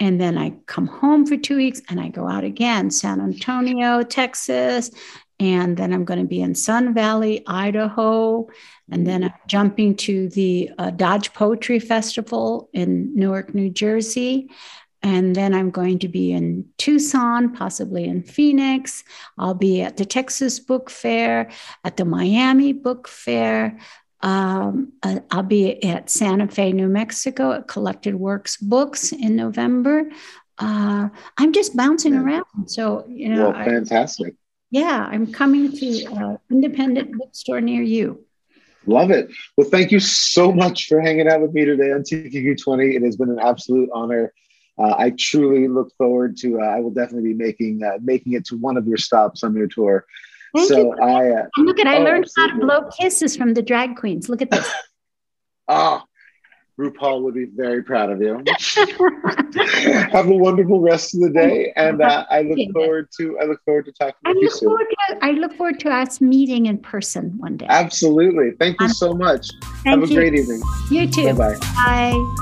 And 0.00 0.20
then 0.20 0.36
I 0.36 0.54
come 0.66 0.88
home 0.88 1.24
for 1.24 1.36
two 1.36 1.58
weeks 1.58 1.80
and 1.88 2.00
I 2.00 2.08
go 2.08 2.26
out 2.26 2.42
again, 2.42 2.90
San 2.90 3.20
Antonio, 3.20 4.02
Texas. 4.02 4.90
And 5.40 5.76
then 5.76 5.92
I'm 5.92 6.04
going 6.04 6.20
to 6.20 6.26
be 6.26 6.40
in 6.40 6.54
Sun 6.54 6.94
Valley, 6.94 7.44
Idaho. 7.46 8.48
And 8.90 9.06
then 9.06 9.24
I'm 9.24 9.34
jumping 9.46 9.94
to 9.96 10.28
the 10.30 10.70
uh, 10.78 10.90
Dodge 10.90 11.32
Poetry 11.32 11.78
Festival 11.78 12.68
in 12.72 13.14
Newark, 13.14 13.54
New 13.54 13.70
Jersey. 13.70 14.50
And 15.00 15.36
then 15.36 15.54
I'm 15.54 15.70
going 15.70 16.00
to 16.00 16.08
be 16.08 16.32
in 16.32 16.66
Tucson, 16.76 17.54
possibly 17.54 18.04
in 18.04 18.24
Phoenix. 18.24 19.04
I'll 19.38 19.54
be 19.54 19.80
at 19.80 19.96
the 19.96 20.04
Texas 20.04 20.58
Book 20.58 20.90
Fair, 20.90 21.50
at 21.84 21.96
the 21.96 22.04
Miami 22.04 22.72
Book 22.72 23.06
Fair. 23.06 23.78
Um, 24.20 24.92
uh, 25.04 25.20
I'll 25.30 25.44
be 25.44 25.82
at 25.84 26.10
Santa 26.10 26.48
Fe, 26.48 26.72
New 26.72 26.88
Mexico 26.88 27.52
at 27.52 27.68
Collected 27.68 28.16
Works 28.16 28.56
Books 28.56 29.12
in 29.12 29.36
November. 29.36 30.10
Uh, 30.58 31.08
I'm 31.36 31.52
just 31.52 31.76
bouncing 31.76 32.14
yeah. 32.14 32.22
around. 32.22 32.66
So, 32.66 33.04
you 33.08 33.28
know, 33.28 33.50
well, 33.50 33.64
fantastic. 33.64 34.34
I, 34.34 34.47
yeah, 34.70 35.06
I'm 35.10 35.32
coming 35.32 35.72
to 35.72 36.04
an 36.06 36.38
independent 36.50 37.16
bookstore 37.16 37.60
near 37.60 37.82
you. 37.82 38.24
Love 38.86 39.10
it. 39.10 39.30
Well, 39.56 39.68
thank 39.68 39.92
you 39.92 40.00
so 40.00 40.52
much 40.52 40.86
for 40.86 41.00
hanging 41.00 41.28
out 41.28 41.40
with 41.40 41.52
me 41.52 41.64
today 41.64 41.92
on 41.92 42.02
TPQ 42.02 42.62
20. 42.62 42.96
It 42.96 43.02
has 43.02 43.16
been 43.16 43.30
an 43.30 43.38
absolute 43.38 43.90
honor. 43.92 44.32
Uh, 44.78 44.94
I 44.96 45.12
truly 45.18 45.68
look 45.68 45.92
forward 45.96 46.36
to. 46.38 46.60
Uh, 46.60 46.64
I 46.64 46.80
will 46.80 46.90
definitely 46.90 47.34
be 47.34 47.34
making 47.34 47.82
uh, 47.82 47.98
making 48.00 48.34
it 48.34 48.44
to 48.46 48.56
one 48.56 48.76
of 48.76 48.86
your 48.86 48.96
stops 48.96 49.42
on 49.42 49.54
your 49.54 49.66
tour. 49.66 50.06
Thank 50.54 50.68
so 50.68 50.78
you. 50.78 50.94
I 51.02 51.30
uh, 51.30 51.46
look 51.58 51.80
at. 51.80 51.86
I 51.86 51.98
oh, 51.98 52.04
learned 52.04 52.24
absolutely. 52.24 52.52
how 52.52 52.60
to 52.60 52.80
blow 52.82 52.90
kisses 52.90 53.36
from 53.36 53.54
the 53.54 53.62
drag 53.62 53.96
queens. 53.96 54.28
Look 54.28 54.42
at 54.42 54.50
this. 54.50 54.70
Ah, 55.70 56.02
RuPaul 56.78 57.22
would 57.22 57.34
be 57.34 57.46
very 57.46 57.82
proud 57.82 58.10
of 58.10 58.20
you. 58.20 58.36
Have 60.12 60.28
a 60.28 60.34
wonderful 60.34 60.80
rest 60.80 61.14
of 61.14 61.22
the 61.22 61.30
day, 61.30 61.72
and 61.74 62.00
uh, 62.00 62.24
I 62.30 62.42
look 62.42 62.72
forward 62.72 63.08
to 63.18 63.36
I 63.40 63.46
look 63.46 63.64
forward 63.64 63.86
to 63.86 63.92
talking 63.92 64.14
I 64.24 64.30
with 64.30 64.42
you 64.42 64.50
soon. 64.50 64.78
To, 64.78 65.18
I 65.20 65.32
look 65.32 65.54
forward 65.54 65.80
to 65.80 65.90
us 65.90 66.20
meeting 66.20 66.66
in 66.66 66.78
person 66.78 67.36
one 67.38 67.56
day. 67.56 67.66
Absolutely. 67.68 68.52
Thank 68.60 68.80
you 68.80 68.88
so 68.88 69.12
much. 69.12 69.50
Have 69.86 70.04
a 70.04 70.06
you. 70.06 70.14
great 70.14 70.34
evening. 70.34 70.62
You 70.88 71.08
too. 71.08 71.34
Bye-bye. 71.34 71.58
Bye. 71.58 72.34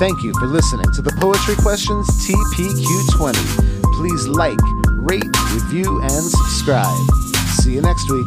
Thank 0.00 0.22
you 0.24 0.32
for 0.40 0.46
listening 0.46 0.90
to 0.94 1.02
the 1.02 1.12
Poetry 1.20 1.56
Questions 1.56 2.08
TPQ20. 2.26 3.94
Please 3.98 4.26
like 4.26 4.58
rate, 5.00 5.24
review, 5.52 6.00
and 6.02 6.10
subscribe. 6.10 7.10
See 7.62 7.74
you 7.74 7.82
next 7.82 8.10
week. 8.10 8.26